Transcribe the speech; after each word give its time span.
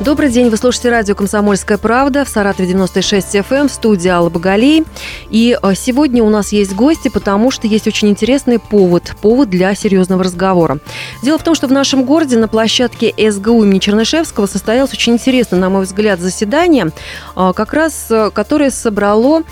Добрый 0.00 0.30
день, 0.30 0.48
вы 0.48 0.56
слушаете 0.56 0.90
радио 0.90 1.16
«Комсомольская 1.16 1.76
правда» 1.76 2.24
в 2.24 2.28
Саратове 2.28 2.68
96 2.68 3.34
FM, 3.34 3.66
в 3.66 3.72
студии 3.72 4.08
Алла 4.08 4.30
Багалей. 4.30 4.84
И 5.28 5.58
э, 5.60 5.74
сегодня 5.74 6.22
у 6.22 6.30
нас 6.30 6.52
есть 6.52 6.72
гости, 6.72 7.08
потому 7.08 7.50
что 7.50 7.66
есть 7.66 7.88
очень 7.88 8.08
интересный 8.08 8.60
повод, 8.60 9.16
повод 9.20 9.50
для 9.50 9.74
серьезного 9.74 10.22
разговора. 10.22 10.78
Дело 11.24 11.36
в 11.36 11.42
том, 11.42 11.56
что 11.56 11.66
в 11.66 11.72
нашем 11.72 12.04
городе 12.04 12.38
на 12.38 12.46
площадке 12.46 13.12
СГУ 13.18 13.64
имени 13.64 13.80
Чернышевского 13.80 14.46
состоялось 14.46 14.92
очень 14.92 15.14
интересное, 15.14 15.58
на 15.58 15.68
мой 15.68 15.82
взгляд, 15.82 16.20
заседание, 16.20 16.92
э, 17.34 17.52
как 17.56 17.72
раз 17.72 18.06
э, 18.08 18.30
которое 18.32 18.70
собрало 18.70 19.42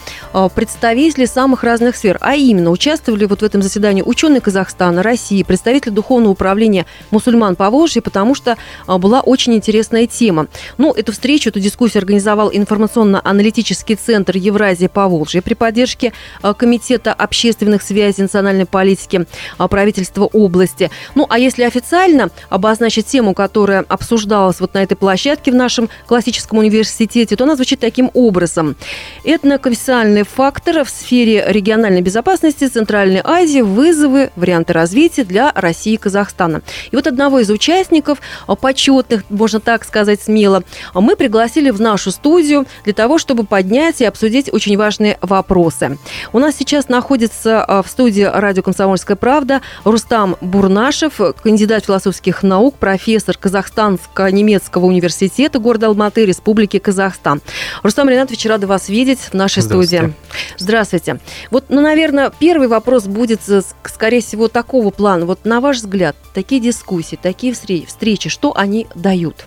представителей 0.54 1.26
самых 1.26 1.64
разных 1.64 1.96
сфер. 1.96 2.18
А 2.20 2.36
именно, 2.36 2.70
участвовали 2.70 3.24
вот 3.24 3.40
в 3.40 3.44
этом 3.44 3.62
заседании 3.62 4.02
ученые 4.02 4.40
Казахстана, 4.40 5.02
России, 5.02 5.42
представители 5.42 5.90
Духовного 5.90 6.32
управления 6.32 6.86
мусульман 7.10 7.56
по 7.56 7.68
Волжье, 7.68 8.00
потому 8.00 8.34
что 8.34 8.56
была 8.86 9.22
очень 9.22 9.54
интересная 9.54 10.06
тема 10.06 10.35
тема. 10.36 10.48
Ну, 10.78 10.92
эту 10.92 11.12
встречу, 11.12 11.48
эту 11.48 11.60
дискуссию 11.60 12.00
организовал 12.00 12.50
информационно-аналитический 12.52 13.96
центр 13.96 14.36
Евразия 14.36 14.88
по 14.88 15.08
Волжье 15.08 15.42
при 15.42 15.54
поддержке 15.54 16.12
э, 16.42 16.54
Комитета 16.54 17.12
общественных 17.12 17.82
связей 17.82 18.22
национальной 18.22 18.66
политики 18.66 19.26
э, 19.58 19.68
правительства 19.68 20.24
области. 20.24 20.90
Ну, 21.14 21.26
а 21.28 21.38
если 21.38 21.64
официально 21.64 22.30
обозначить 22.48 23.06
тему, 23.06 23.34
которая 23.34 23.84
обсуждалась 23.88 24.60
вот 24.60 24.74
на 24.74 24.82
этой 24.82 24.96
площадке 24.96 25.50
в 25.50 25.54
нашем 25.54 25.88
классическом 26.06 26.58
университете, 26.58 27.36
то 27.36 27.44
она 27.44 27.56
звучит 27.56 27.80
таким 27.80 28.10
образом. 28.14 28.76
Этноконфессиональный 29.24 30.24
фактор 30.24 30.84
в 30.84 30.90
сфере 30.90 31.44
региональной 31.48 32.02
безопасности 32.02 32.66
Центральной 32.66 33.20
Азии, 33.24 33.60
вызовы, 33.60 34.30
варианты 34.36 34.72
развития 34.72 35.24
для 35.24 35.52
России 35.54 35.94
и 35.94 35.96
Казахстана. 35.96 36.62
И 36.90 36.96
вот 36.96 37.06
одного 37.06 37.40
из 37.40 37.50
участников, 37.50 38.18
э, 38.48 38.54
почетных, 38.60 39.24
можно 39.30 39.60
так 39.60 39.84
сказать, 39.84 40.25
смело, 40.26 40.62
мы 40.94 41.16
пригласили 41.16 41.70
в 41.70 41.80
нашу 41.80 42.10
студию 42.10 42.66
для 42.84 42.92
того, 42.92 43.18
чтобы 43.18 43.44
поднять 43.44 44.00
и 44.00 44.04
обсудить 44.04 44.52
очень 44.52 44.76
важные 44.76 45.18
вопросы. 45.22 45.98
У 46.32 46.38
нас 46.38 46.56
сейчас 46.56 46.88
находится 46.88 47.64
а, 47.64 47.82
в 47.82 47.88
студии 47.88 48.22
радио 48.22 48.62
«Комсомольская 48.62 49.16
правда» 49.16 49.62
Рустам 49.84 50.36
Бурнашев, 50.40 51.20
кандидат 51.42 51.84
философских 51.84 52.42
наук, 52.42 52.76
профессор 52.76 53.36
Казахстанско-немецкого 53.38 54.84
университета 54.86 55.58
города 55.58 55.86
Алматы, 55.86 56.26
Республики 56.26 56.78
Казахстан. 56.78 57.40
Рустам 57.82 58.08
Ринатович, 58.08 58.46
рада 58.46 58.66
вас 58.66 58.88
видеть 58.88 59.20
в 59.20 59.34
нашей 59.34 59.62
Здравствуйте. 59.62 59.98
студии. 59.98 60.14
Здравствуйте. 60.58 61.20
Вот, 61.50 61.66
ну, 61.68 61.80
наверное, 61.80 62.32
первый 62.36 62.68
вопрос 62.68 63.04
будет, 63.04 63.40
скорее 63.84 64.20
всего, 64.20 64.48
такого 64.48 64.90
плана. 64.90 65.26
Вот 65.26 65.44
на 65.44 65.60
ваш 65.60 65.78
взгляд, 65.78 66.16
такие 66.34 66.60
дискуссии, 66.60 67.18
такие 67.20 67.54
встречи, 67.54 68.28
что 68.28 68.56
они 68.56 68.86
дают? 68.94 69.46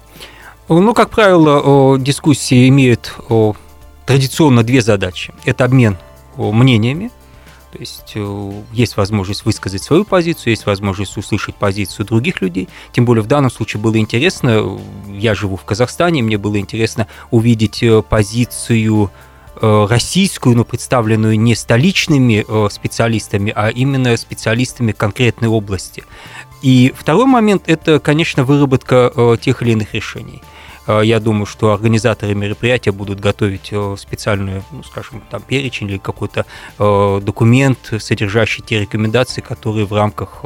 Ну, 0.70 0.94
как 0.94 1.10
правило, 1.10 1.98
дискуссии 1.98 2.70
имеют 2.70 3.16
традиционно 4.06 4.64
две 4.64 4.84
задачи. 4.84 5.34
Это 5.44 5.66
обмен 5.66 5.98
мнениями, 6.38 7.10
то 7.72 7.80
есть 7.80 8.14
есть 8.72 8.96
возможность 8.96 9.46
высказать 9.46 9.82
свою 9.82 10.06
позицию, 10.06 10.52
есть 10.52 10.68
возможность 10.68 11.18
услышать 11.18 11.56
позицию 11.56 12.06
других 12.06 12.42
людей. 12.42 12.70
Тем 12.92 13.06
более 13.06 13.24
в 13.24 13.28
данном 13.28 13.50
случае 13.50 13.82
было 13.82 13.98
интересно, 13.98 14.80
я 15.12 15.34
живу 15.34 15.56
в 15.56 15.64
Казахстане, 15.64 16.22
мне 16.22 16.38
было 16.38 16.60
интересно 16.60 17.08
увидеть 17.32 17.84
позицию 18.08 19.10
российскую, 19.60 20.56
но 20.56 20.66
представленную 20.66 21.40
не 21.40 21.56
столичными 21.56 22.46
специалистами, 22.70 23.52
а 23.56 23.70
именно 23.70 24.16
специалистами 24.18 24.92
конкретной 24.92 25.50
области. 25.50 26.04
И 26.62 26.94
второй 26.96 27.26
момент– 27.26 27.64
это, 27.66 28.00
конечно, 28.00 28.44
выработка 28.44 29.36
тех 29.42 29.64
или 29.64 29.72
иных 29.72 29.96
решений– 29.96 30.44
я 30.88 31.20
думаю, 31.20 31.46
что 31.46 31.74
организаторы 31.74 32.34
мероприятия 32.36 32.92
будут 32.92 33.20
готовить 33.20 33.70
э, 33.72 33.96
специальную, 33.98 34.64
ну, 34.72 34.84
скажем, 34.84 35.22
там 35.30 35.42
перечень 35.42 35.90
или 35.90 35.98
какой-то 35.98 36.46
э, 36.78 37.22
документ, 37.22 37.94
содержащий 38.00 38.64
те 38.64 38.80
рекомендации, 38.80 39.42
которые 39.42 39.86
в 39.86 39.94
рамках 39.94 40.44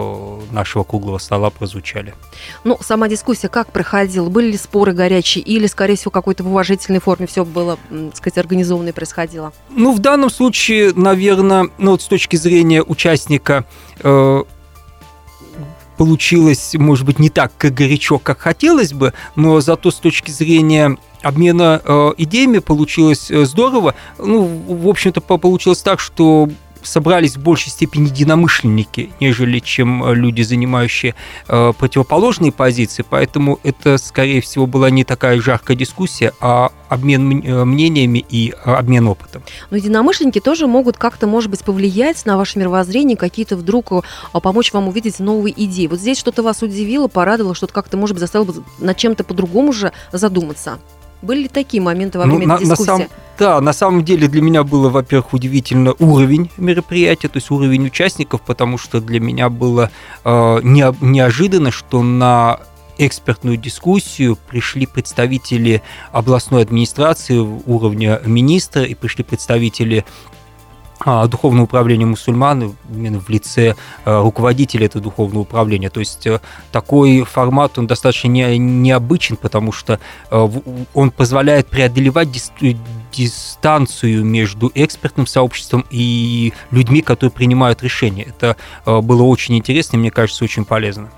нашего 0.52 0.84
круглого 0.84 1.18
стола 1.18 1.50
прозвучали. 1.50 2.14
Ну, 2.64 2.78
сама 2.82 3.08
дискуссия 3.08 3.48
как 3.48 3.72
проходила? 3.72 4.30
Были 4.30 4.52
ли 4.52 4.58
споры 4.58 4.94
горячие 4.94 5.44
или, 5.44 5.68
скорее 5.68 5.96
всего, 5.96 6.12
какой-то 6.12 6.44
в 6.44 6.48
уважительной 6.48 7.00
форме 7.00 7.28
все 7.28 7.46
было, 7.46 7.78
так 7.90 8.16
сказать, 8.18 8.38
организованно 8.38 8.90
и 8.90 8.92
происходило? 8.92 9.54
Ну, 9.70 9.94
в 9.94 10.00
данном 10.00 10.30
случае, 10.30 10.94
наверное, 10.94 11.70
ну, 11.78 11.92
вот 11.92 12.02
с 12.02 12.08
точки 12.08 12.36
зрения 12.36 12.84
участника 12.84 13.66
получилось, 15.98 16.74
может 16.74 17.06
быть, 17.06 17.20
не 17.20 17.30
так 17.30 17.52
как 17.58 17.74
горячо, 17.74 18.20
как 18.20 18.40
хотелось 18.40 18.94
бы, 18.94 19.14
но 19.36 19.62
зато 19.62 19.92
с 19.92 19.96
точки 19.96 20.32
зрения 20.32 20.98
обмена 21.22 21.82
э, 21.84 22.12
идеями 22.18 22.60
получилось 22.60 23.32
э, 23.32 23.46
здорово. 23.46 23.96
Ну, 24.20 24.46
в 24.68 24.88
общем-то, 24.88 25.22
получилось 25.22 25.82
так, 25.82 26.00
что 26.00 26.50
собрались 26.84 27.36
в 27.36 27.42
большей 27.42 27.72
степени 27.72 28.06
единомышленники, 28.06 29.12
нежели 29.20 29.60
чем 29.60 30.04
э, 30.04 30.16
люди, 30.16 30.42
занимающие 30.42 31.16
э, 31.48 31.74
противоположные 31.78 32.52
позиции, 32.52 33.06
поэтому 33.08 33.60
это, 33.64 33.98
скорее 33.98 34.42
всего, 34.42 34.68
была 34.68 34.90
не 34.90 35.04
такая 35.04 35.40
жаркая 35.42 35.78
дискуссия, 35.78 36.34
а 36.40 36.72
обмен 36.90 37.42
э, 37.42 37.66
мнениями 37.66 38.24
и 38.28 38.54
обмен 38.64 39.08
опытом. 39.08 39.44
Но 39.70 39.78
единомышленники 39.78 40.40
тоже 40.40 40.68
могут 40.68 40.98
как-то, 40.98 41.28
может 41.28 41.50
быть, 41.50 41.62
повлиять 41.62 42.26
на 42.26 42.38
ваше 42.38 42.60
мировоззрение, 42.60 43.18
какие-то 43.18 43.56
вдруг 43.56 43.92
помочь 44.32 44.74
вам 44.74 44.88
увидеть 44.88 45.20
новые 45.20 45.54
идеи. 45.66 45.88
Вот 45.88 46.00
здесь 46.00 46.18
что-то 46.18 46.44
вас 46.44 46.62
удивило, 46.62 47.08
порадовало, 47.08 47.56
что-то 47.56 47.74
как-то, 47.74 47.98
может 47.98 48.16
быть, 48.16 48.22
заставило 48.22 48.54
над 48.80 48.98
чем-то 48.98 49.24
по-другому 49.24 49.74
же 49.74 49.92
задуматься? 50.12 50.80
Были 51.24 51.44
ли 51.44 51.48
такие 51.48 51.82
моменты 51.82 52.20
во 52.20 52.26
ну, 52.26 52.36
время 52.36 52.48
ну, 52.48 52.54
на, 52.54 52.60
дискуссии? 52.60 52.90
На 52.90 52.98
сам, 52.98 53.08
да, 53.40 53.62
на 53.62 53.72
самом 53.72 54.04
деле 54.04 54.28
для 54.28 54.42
меня 54.42 54.64
было, 54.64 54.90
во-первых, 54.90 55.34
удивительно 55.34 55.94
уровень 55.98 56.52
мероприятия, 56.58 57.30
то 57.30 57.38
есть 57.38 57.50
уровень 57.50 57.88
участников, 57.88 58.42
потому 58.42 58.78
что 58.78 59.00
для 59.00 59.22
меня 59.22 59.50
было 59.50 59.90
э, 60.26 60.60
не, 60.64 60.94
неожиданно, 61.00 61.72
что 61.72 62.04
на 62.04 62.60
экспертную 62.98 63.56
дискуссию 63.56 64.38
пришли 64.50 64.86
представители 64.86 65.82
областной 66.12 66.62
администрации 66.62 67.38
уровня 67.38 68.22
министра 68.26 68.84
и 68.84 68.94
пришли 68.94 69.24
представители 69.24 70.06
а, 71.06 71.28
духовного 71.28 71.66
управления 71.66 72.06
мусульман 72.06 72.76
именно 72.90 73.20
в 73.20 73.30
лице 73.30 73.76
а, 74.06 74.22
руководителя 74.22 74.86
этого 74.86 75.04
духовного 75.04 75.42
управления. 75.42 75.90
То 75.90 76.00
есть 76.00 76.26
э, 76.28 76.40
такой 76.72 77.24
формат, 77.24 77.78
он 77.78 77.88
достаточно 77.88 78.28
не, 78.28 78.58
необычен, 78.58 79.36
потому 79.36 79.72
что 79.72 80.00
э, 80.32 80.50
он 80.94 81.12
позволяет 81.12 81.68
преодолевать 81.68 82.30
дистанцию 83.12 84.26
между 84.26 84.72
экспертным 84.74 85.28
сообществом 85.28 85.86
и 85.90 86.54
людьми, 86.72 87.02
которые 87.02 87.32
принимают 87.32 87.84
решения. 87.84 88.24
Это 88.24 88.56
э, 88.86 89.02
было 89.02 89.24
очень 89.24 89.58
интересно 89.58 89.98
и, 89.98 90.00
мне 90.00 90.12
кажется, 90.12 90.44
очень 90.44 90.66
полезно. 90.66 91.10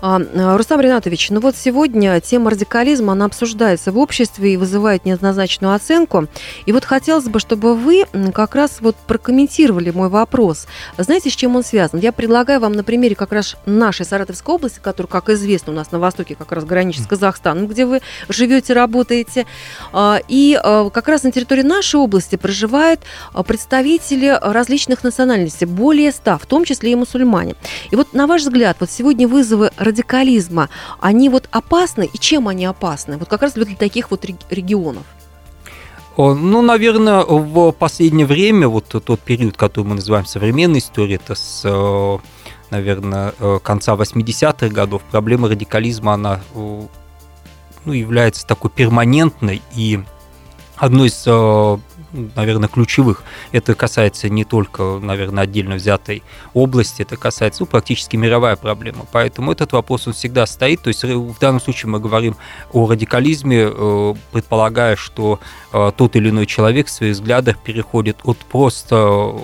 А, 0.00 0.20
а, 0.20 0.56
Рустам 0.56 0.80
Ринатович, 0.80 1.30
ну 1.30 1.40
вот 1.40 1.56
сегодня 1.56 2.20
тема 2.20 2.50
радикализма, 2.50 3.12
она 3.12 3.24
обсуждается 3.24 3.90
в 3.90 3.98
обществе 3.98 4.54
и 4.54 4.56
вызывает 4.56 5.04
неоднозначную 5.04 5.74
оценку. 5.74 6.28
И 6.66 6.72
вот 6.72 6.84
хотелось 6.84 7.24
бы, 7.24 7.40
чтобы 7.40 7.74
вы 7.74 8.06
как 8.32 8.54
раз 8.54 8.80
вот 8.80 8.94
прокомментировали 9.06 9.90
мой 9.90 10.08
вопрос. 10.08 10.66
Знаете, 10.96 11.30
с 11.30 11.34
чем 11.34 11.56
он 11.56 11.64
связан? 11.64 11.98
Я 11.98 12.12
предлагаю 12.12 12.60
вам 12.60 12.72
на 12.72 12.84
примере 12.84 13.16
как 13.16 13.32
раз 13.32 13.56
нашей 13.66 14.06
Саратовской 14.06 14.54
области, 14.54 14.78
которая, 14.80 15.10
как 15.10 15.30
известно, 15.30 15.72
у 15.72 15.76
нас 15.76 15.90
на 15.90 15.98
востоке 15.98 16.36
как 16.36 16.52
раз 16.52 16.64
граничит 16.64 17.02
с 17.02 17.06
Казахстаном, 17.06 17.66
где 17.66 17.84
вы 17.84 18.00
живете, 18.28 18.74
работаете. 18.74 19.46
А, 19.92 20.20
и 20.28 20.58
как 20.92 21.08
раз 21.08 21.24
на 21.24 21.32
территории 21.32 21.62
нашей 21.62 21.96
области 21.96 22.36
проживают 22.36 23.00
представители 23.46 24.38
различных 24.40 25.02
национальностей, 25.02 25.66
более 25.66 26.12
ста, 26.12 26.38
в 26.38 26.46
том 26.46 26.64
числе 26.64 26.92
и 26.92 26.94
мусульмане. 26.94 27.56
И 27.90 27.96
вот 27.96 28.12
на 28.12 28.26
ваш 28.26 28.42
взгляд, 28.42 28.76
вот 28.78 28.90
сегодня 28.90 29.26
вызовы 29.26 29.70
радикализма, 29.88 30.68
они 31.00 31.28
вот 31.28 31.48
опасны, 31.50 32.08
и 32.12 32.18
чем 32.18 32.48
они 32.48 32.64
опасны? 32.66 33.16
Вот 33.18 33.28
как 33.28 33.42
раз 33.42 33.52
для 33.52 33.64
таких 33.76 34.10
вот 34.10 34.24
регионов. 34.50 35.04
Ну, 36.16 36.62
наверное, 36.62 37.20
в 37.20 37.70
последнее 37.70 38.26
время, 38.26 38.66
вот 38.66 38.86
тот 38.88 39.20
период, 39.20 39.56
который 39.56 39.84
мы 39.84 39.94
называем 39.94 40.26
современной 40.26 40.80
историей, 40.80 41.14
это 41.14 41.36
с, 41.36 41.62
э, 41.64 42.18
наверное, 42.70 43.34
э, 43.38 43.60
конца 43.62 43.94
80-х 43.94 44.74
годов, 44.74 45.02
проблема 45.12 45.48
радикализма, 45.48 46.14
она 46.14 46.40
ну, 46.54 47.92
является 47.92 48.44
такой 48.46 48.70
перманентной 48.70 49.62
и 49.76 50.00
одной 50.76 51.08
из 51.08 51.24
наверное, 52.12 52.68
ключевых. 52.68 53.22
Это 53.52 53.74
касается 53.74 54.28
не 54.28 54.44
только, 54.44 54.98
наверное, 55.00 55.44
отдельно 55.44 55.76
взятой 55.76 56.22
области, 56.54 57.02
это 57.02 57.16
касается 57.16 57.62
ну, 57.62 57.66
практически 57.66 58.16
мировая 58.16 58.56
проблема. 58.56 59.06
Поэтому 59.12 59.52
этот 59.52 59.72
вопрос 59.72 60.06
он 60.06 60.12
всегда 60.12 60.46
стоит. 60.46 60.82
То 60.82 60.88
есть 60.88 61.04
в 61.04 61.38
данном 61.38 61.60
случае 61.60 61.90
мы 61.90 62.00
говорим 62.00 62.36
о 62.72 62.88
радикализме, 62.88 63.70
э, 63.70 64.14
предполагая, 64.32 64.96
что 64.96 65.40
э, 65.72 65.92
тот 65.96 66.16
или 66.16 66.30
иной 66.30 66.46
человек 66.46 66.86
в 66.86 66.90
своих 66.90 67.14
взглядах 67.14 67.58
переходит 67.58 68.18
от 68.24 68.38
просто 68.38 69.34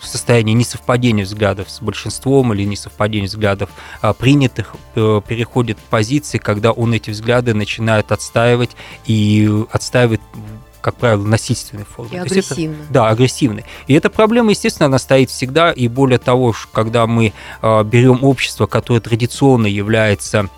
состояния 0.00 0.54
несовпадения 0.54 1.24
взглядов 1.24 1.70
с 1.70 1.80
большинством 1.80 2.52
или 2.52 2.64
несовпадения 2.64 3.26
взглядов 3.26 3.70
принятых, 4.18 4.74
переходит 4.94 5.78
к 5.78 5.82
позиции, 5.90 6.38
когда 6.38 6.72
он 6.72 6.92
эти 6.92 7.10
взгляды 7.10 7.54
начинает 7.54 8.12
отстаивать 8.12 8.70
и 9.06 9.50
отстаивает 9.70 10.20
как 10.82 10.96
правило, 10.96 11.22
насильственной 11.22 11.84
формы. 11.84 12.14
И 12.14 12.18
агрессивно. 12.18 12.74
Это, 12.74 12.92
да, 12.92 13.08
агрессивной. 13.08 13.64
И 13.86 13.94
эта 13.94 14.10
проблема, 14.10 14.50
естественно, 14.50 14.86
она 14.86 14.98
стоит 14.98 15.30
всегда. 15.30 15.72
И 15.72 15.88
более 15.88 16.18
того, 16.18 16.54
когда 16.72 17.06
мы 17.06 17.32
э, 17.62 17.84
берем 17.84 18.22
общество, 18.22 18.66
которое 18.66 19.00
традиционно 19.00 19.66
является 19.66 20.50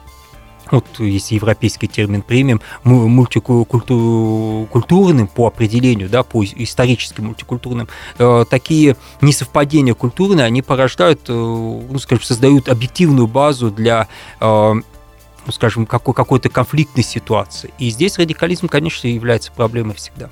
вот 0.70 0.86
если 0.98 1.34
европейский 1.34 1.88
термин 1.88 2.22
примем, 2.22 2.62
мультикультурным 2.84 5.28
по 5.28 5.46
определению, 5.46 6.08
да, 6.08 6.22
по 6.22 6.42
исторически 6.42 7.20
мультикультурным, 7.20 7.86
э, 8.18 8.46
такие 8.48 8.96
несовпадения 9.20 9.92
культурные, 9.92 10.46
они 10.46 10.62
порождают, 10.62 11.28
э, 11.28 11.32
ну, 11.32 11.98
скажем, 11.98 12.24
создают 12.24 12.70
объективную 12.70 13.26
базу 13.26 13.70
для 13.70 14.08
э, 14.40 14.74
ну, 15.46 15.52
скажем, 15.52 15.87
какой- 15.87 16.14
какой-то 16.14 16.49
конфликтной 16.49 17.05
ситуации. 17.05 17.73
И 17.79 17.91
здесь 17.91 18.19
радикализм, 18.19 18.69
конечно, 18.69 19.06
является 19.06 19.52
проблемой 19.52 19.94
всегда. 19.94 20.31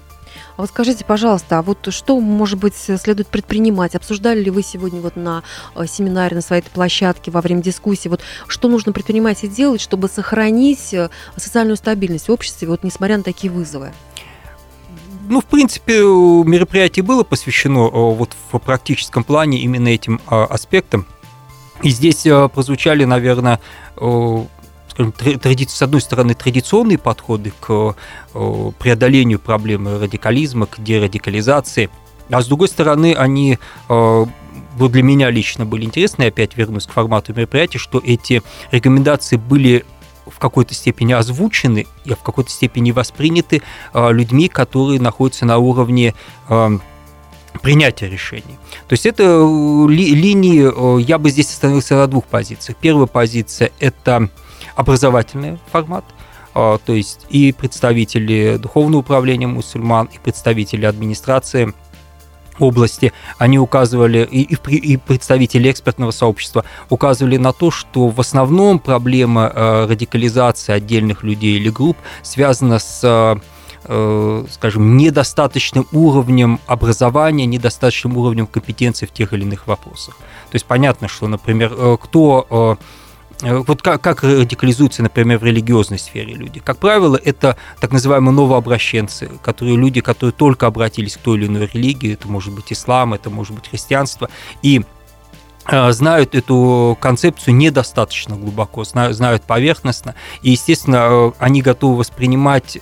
А 0.57 0.63
вот 0.63 0.69
скажите, 0.69 1.05
пожалуйста, 1.05 1.59
а 1.59 1.63
вот 1.63 1.89
что, 1.93 2.21
может 2.21 2.59
быть, 2.59 2.75
следует 2.75 3.29
предпринимать? 3.29 3.95
Обсуждали 3.95 4.43
ли 4.43 4.51
вы 4.51 4.63
сегодня 4.63 5.01
вот 5.01 5.17
на 5.17 5.43
э, 5.75 5.87
семинаре, 5.87 6.37
на 6.37 6.43
своей 6.43 6.63
площадке 6.63 7.31
во 7.31 7.41
время 7.41 7.63
дискуссии, 7.63 8.09
вот 8.09 8.21
что 8.47 8.69
нужно 8.69 8.93
предпринимать 8.93 9.45
и 9.45 9.49
делать, 9.49 9.81
чтобы 9.81 10.09
сохранить 10.09 10.93
э, 10.93 11.09
социальную 11.37 11.77
стабильность 11.77 12.29
в 12.29 12.33
обществе, 12.33 12.69
вот 12.69 12.85
несмотря 12.85 13.17
на 13.17 13.23
такие 13.23 13.51
вызовы? 13.51 13.93
Ну, 15.29 15.41
в 15.41 15.47
принципе, 15.47 16.01
мероприятие 16.01 17.03
было 17.03 17.23
посвящено 17.23 17.87
э, 17.87 17.91
вот 17.91 18.37
в 18.51 18.59
практическом 18.59 19.25
плане 19.25 19.59
именно 19.61 19.89
этим 19.89 20.21
аспектам. 20.27 21.07
И 21.83 21.89
здесь 21.91 22.27
прозвучали, 22.55 23.05
наверное, 23.05 23.59
скажем, 24.93 25.13
тради... 25.13 25.67
с 25.67 25.83
одной 25.83 26.01
стороны, 26.01 26.35
традиционные 26.35 26.99
подходы 26.99 27.53
к 27.61 27.97
преодолению 28.33 29.39
проблемы 29.39 29.99
радикализма, 29.99 30.67
к 30.67 30.83
дерадикализации, 30.83 31.91
а 32.31 32.41
с 32.41 32.47
другой 32.47 32.69
стороны, 32.69 33.15
они 33.15 33.59
вот 33.89 34.93
для 34.93 35.03
меня 35.03 35.31
лично 35.31 35.67
были 35.67 35.85
интересны, 35.85 36.25
опять 36.25 36.57
вернусь 36.57 36.87
к 36.87 36.93
формату 36.93 37.35
мероприятия, 37.35 37.79
что 37.79 38.01
эти 38.05 38.43
рекомендации 38.71 39.37
были 39.37 39.85
в 40.27 40.39
какой-то 40.39 40.73
степени 40.73 41.13
озвучены 41.13 41.87
и 42.05 42.15
в 42.15 42.19
какой-то 42.19 42.51
степени 42.51 42.93
восприняты 42.93 43.63
людьми, 43.93 44.49
которые 44.49 45.01
находятся 45.01 45.45
на 45.47 45.59
уровне 45.59 46.15
принятия 47.61 48.09
решений. 48.09 48.57
То 48.89 48.95
есть 48.95 49.05
это 49.05 49.23
ли, 49.89 50.15
линии, 50.15 51.03
я 51.03 51.19
бы 51.19 51.29
здесь 51.31 51.51
остановился 51.51 51.97
на 51.97 52.07
двух 52.07 52.25
позициях. 52.25 52.79
Первая 52.81 53.07
позиция– 53.07 53.73
это 53.79 54.31
образовательный 54.75 55.59
формат, 55.71 56.05
а, 56.55 56.79
то 56.79 56.93
есть 56.93 57.27
и 57.31 57.53
представители 57.53 58.57
Духовного 58.57 59.01
управления 59.01 59.47
мусульман, 59.47 60.09
и 60.13 60.19
представители 60.19 60.85
администрации 60.85 61.73
области, 62.59 63.13
они 63.39 63.59
указывали, 63.59 64.29
и, 64.31 64.43
и 64.43 64.97
представители 64.99 65.71
экспертного 65.71 66.11
сообщества 66.11 66.65
указывали 66.91 67.39
на 67.39 67.53
то, 67.53 67.71
что 67.71 68.09
в 68.09 68.21
основном 68.21 68.79
проблема 68.79 69.51
а, 69.53 69.87
радикализации 69.87 70.73
отдельных 70.73 71.23
людей 71.23 71.57
или 71.57 71.71
групп 71.71 71.97
связана 72.23 72.79
с 72.79 73.41
э, 73.85 74.45
скажем, 74.53 74.97
недостаточным 74.97 75.89
уровнем 75.91 76.61
образования, 76.67 77.47
недостаточным 77.47 78.17
уровнем 78.17 78.47
компетенции 78.47 79.07
в 79.07 79.13
тех 79.13 79.33
или 79.33 79.43
иных 79.43 79.67
вопросах. 79.67 80.17
То 80.51 80.55
есть 80.55 80.67
понятно, 80.67 81.09
что, 81.09 81.27
например, 81.27 81.73
э, 81.77 81.97
кто 82.01 82.47
э, 82.49 82.77
Э, 82.77 82.77
вот 83.43 83.83
как, 83.83 84.01
как 84.01 84.23
радикализуются, 84.23 85.03
например, 85.03 85.39
в 85.39 85.45
религиозной 85.45 85.99
сфере 85.99 86.35
люди? 86.35 86.61
Как 86.61 86.79
правило, 86.79 87.19
это 87.23 87.57
так 87.81 87.93
называемые 87.93 88.33
новообращенцы, 88.33 89.31
которые 89.43 89.77
люди, 89.77 90.01
которые 90.01 90.33
только 90.33 90.67
обратились 90.67 91.17
к 91.17 91.21
той 91.21 91.39
или 91.39 91.47
иной 91.47 91.69
религии, 91.73 92.15
это 92.15 92.29
может 92.29 92.55
быть 92.55 92.73
ислам, 92.73 93.15
это 93.15 93.31
может 93.31 93.55
быть 93.55 93.69
христианство, 93.69 94.31
и 94.63 94.79
э, 94.81 94.85
знают 95.69 96.35
эту 96.35 96.97
концепцию 97.01 97.55
недостаточно 97.55 98.37
глубоко, 98.37 98.85
знают 98.85 99.43
поверхностно, 99.43 100.15
и, 100.43 100.51
естественно, 100.51 101.09
э, 101.11 101.33
они 101.39 101.63
готовы 101.63 101.97
воспринимать 101.99 102.79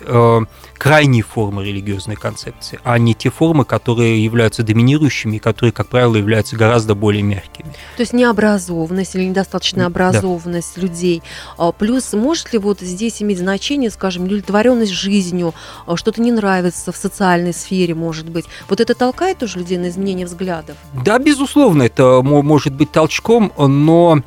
крайние 0.81 1.23
формы 1.23 1.63
религиозной 1.63 2.17
концепции, 2.17 2.81
а 2.85 2.99
не 2.99 3.15
те 3.15 3.29
формы, 3.31 3.67
которые 3.67 4.25
являются 4.25 4.63
доминирующими 4.63 5.37
и 5.37 5.39
которые, 5.39 5.73
как 5.73 5.89
правило, 5.89 6.17
являются 6.17 6.57
гораздо 6.57 6.95
более 6.95 7.23
мягкими. 7.23 7.69
То 7.97 8.01
есть 8.01 8.15
необразованность 8.15 9.15
или 9.15 9.25
недостаточная 9.25 9.85
образованность 9.85 10.77
да. 10.77 10.81
людей. 10.81 11.23
А, 11.59 11.73
плюс 11.73 12.15
может 12.15 12.55
ли 12.55 12.59
вот 12.59 12.81
здесь 12.81 13.21
иметь 13.21 13.41
значение, 13.41 13.91
скажем, 13.91 14.25
удовлетворенность 14.25 14.93
жизнью, 14.93 15.53
а, 15.87 15.99
что-то 15.99 16.23
не 16.23 16.33
нравится 16.33 16.93
в 16.93 16.97
социальной 16.97 17.53
сфере, 17.53 17.95
может 17.95 18.31
быть. 18.31 18.47
Вот 18.67 18.81
это 18.81 18.95
толкает 18.95 19.37
тоже 19.37 19.59
людей 19.59 19.77
на 19.77 19.91
изменение 19.91 20.25
взглядов? 20.25 20.79
Да, 21.05 21.19
безусловно, 21.19 21.83
это 21.83 22.23
может 22.23 22.70
быть 22.73 22.93
толчком, 22.93 23.53
но 23.57 24.23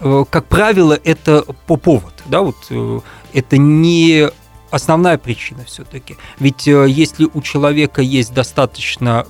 э, 0.00 0.24
как 0.30 0.46
правило, 0.46 0.98
это 1.04 1.44
по 1.66 1.76
повод, 1.76 2.14
да, 2.26 2.42
вот 2.42 2.56
э, 2.70 3.00
это 3.32 3.58
не 3.58 4.28
основная 4.70 5.18
причина 5.18 5.64
все-таки. 5.64 6.16
Ведь 6.38 6.66
э, 6.66 6.86
если 6.88 7.28
у 7.32 7.42
человека 7.42 8.02
есть 8.02 8.34
достаточно 8.34 9.26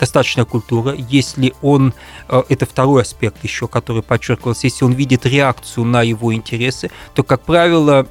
достаточная 0.00 0.44
культура, 0.44 0.96
если 0.96 1.54
он, 1.62 1.94
это 2.26 2.66
второй 2.66 3.02
аспект 3.02 3.44
еще, 3.44 3.68
который 3.68 4.02
подчеркивался, 4.02 4.66
если 4.66 4.84
он 4.84 4.94
видит 4.94 5.26
реакцию 5.26 5.84
на 5.84 6.02
его 6.02 6.34
интересы, 6.34 6.90
то, 7.14 7.22
как 7.22 7.42
правило, 7.42 8.08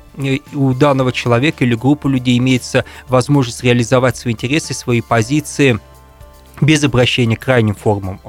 у 0.53 0.74
данного 0.74 1.12
человека 1.12 1.65
или 1.65 1.75
группы 1.75 2.09
людей 2.09 2.38
имеется 2.38 2.86
возможность 3.09 3.62
реализовать 3.62 4.15
свои 4.15 4.31
интересы, 4.31 4.74
свои 4.74 5.01
позиции 5.01 5.81
без 6.62 6.81
обращения 6.86 7.36
к 7.36 7.42
крайним 7.42 7.75
формам 7.75 8.21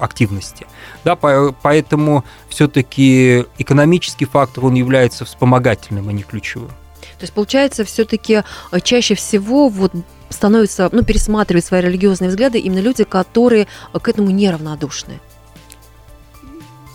активности. 0.00 0.66
Да, 1.04 1.16
поэтому 1.16 2.24
все-таки 2.48 3.44
экономический 3.58 4.24
фактор, 4.24 4.66
он 4.66 4.74
является 4.74 5.24
вспомогательным, 5.24 6.08
а 6.08 6.12
не 6.12 6.22
ключевым. 6.22 6.70
То 7.18 7.24
есть, 7.24 7.34
получается, 7.34 7.84
все-таки 7.84 8.42
э, 8.72 8.80
чаще 8.80 9.14
всего 9.14 9.68
вот 9.68 9.92
становятся, 10.30 10.88
ну, 10.90 11.02
пересматривают 11.02 11.64
свои 11.64 11.82
религиозные 11.82 12.30
взгляды 12.30 12.58
именно 12.58 12.80
люди, 12.80 13.04
которые 13.04 13.66
э, 13.92 13.98
к 13.98 14.08
этому 14.08 14.30
неравнодушны. 14.30 15.20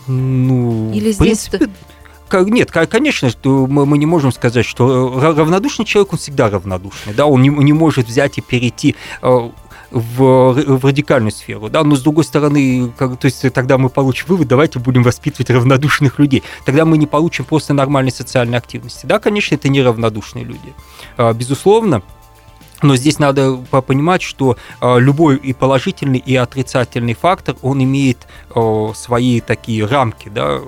Ну, 0.08 0.92
Или 0.94 1.12
в 1.12 1.16
здесь... 1.16 1.48
принципе, 1.48 1.70
нет, 2.32 2.72
конечно, 2.72 3.30
что 3.30 3.68
мы 3.68 3.98
не 3.98 4.06
можем 4.06 4.32
сказать, 4.32 4.66
что 4.66 5.20
э, 5.20 5.34
равнодушный 5.36 5.86
человек, 5.86 6.14
он 6.14 6.20
всегда 6.20 6.50
равнодушный, 6.50 7.14
да, 7.14 7.28
он 7.28 7.42
не, 7.42 7.50
не 7.50 7.74
может 7.74 8.08
взять 8.08 8.38
и 8.38 8.42
перейти 8.42 8.96
в, 9.96 10.52
в 10.52 10.86
радикальную 10.86 11.32
сферу, 11.32 11.70
да, 11.70 11.82
но 11.84 11.96
с 11.96 12.02
другой 12.02 12.26
стороны, 12.26 12.92
как, 12.98 13.18
то 13.18 13.26
есть 13.26 13.42
тогда 13.54 13.78
мы 13.78 13.88
получим 13.88 14.26
вывод, 14.28 14.50
давайте 14.50 14.78
будем 14.78 15.04
воспитывать 15.04 15.50
равнодушных 15.50 16.20
людей, 16.20 16.44
тогда 16.66 16.84
мы 16.84 16.98
не 16.98 17.08
получим 17.08 17.46
просто 17.46 17.74
нормальной 17.74 18.12
социальной 18.12 18.58
активности, 18.58 19.06
да, 19.06 19.20
конечно, 19.20 19.56
это 19.56 19.70
не 19.70 19.82
равнодушные 19.82 20.44
люди, 20.44 20.74
а, 21.16 21.32
безусловно, 21.34 22.02
но 22.82 22.98
здесь 22.98 23.20
надо 23.20 23.56
понимать, 23.88 24.22
что 24.22 24.58
а, 24.82 24.98
любой 24.98 25.38
и 25.38 25.54
положительный, 25.54 26.20
и 26.20 26.36
отрицательный 26.36 27.14
фактор, 27.14 27.56
он 27.62 27.82
имеет 27.82 28.28
свои 28.96 29.40
такие 29.40 29.86
рамки, 29.86 30.30
да, 30.30 30.60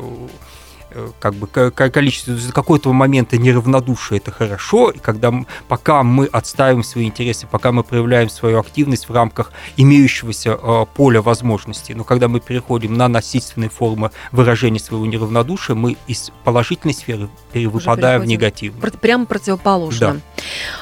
как 1.20 1.34
бы 1.36 1.48
количество 1.48 2.34
до 2.34 2.52
какого-то 2.52 2.92
момента 2.94 3.38
неравнодушия 3.38 4.18
это 4.18 4.32
хорошо, 4.32 4.90
и 4.90 5.00
когда 5.00 5.34
пока 5.68 6.04
мы 6.04 6.26
отстаиваем 6.26 6.84
свои 6.84 7.06
интересы, 7.06 7.48
пока 7.50 7.72
мы 7.72 7.84
проявляем 7.84 8.30
свою 8.30 8.60
активность 8.60 9.10
в 9.10 9.14
рамках 9.14 9.52
имеющегося 9.78 10.58
э, 10.62 10.86
поля 10.96 11.22
возможностей, 11.22 11.94
но 11.94 12.04
когда 12.04 12.28
мы 12.28 12.40
переходим 12.40 12.96
на 12.96 13.08
насильственные 13.08 13.70
формы 13.70 14.12
выражения 14.32 14.80
своего 14.80 15.06
неравнодушия, 15.06 15.76
мы 15.76 15.98
из 16.08 16.32
положительной 16.44 16.94
сферы 16.94 17.30
перевыпадаем 17.52 18.22
в 18.22 18.26
негативную. 18.26 18.92
Прямо 19.00 19.26
противоположно. 19.26 20.22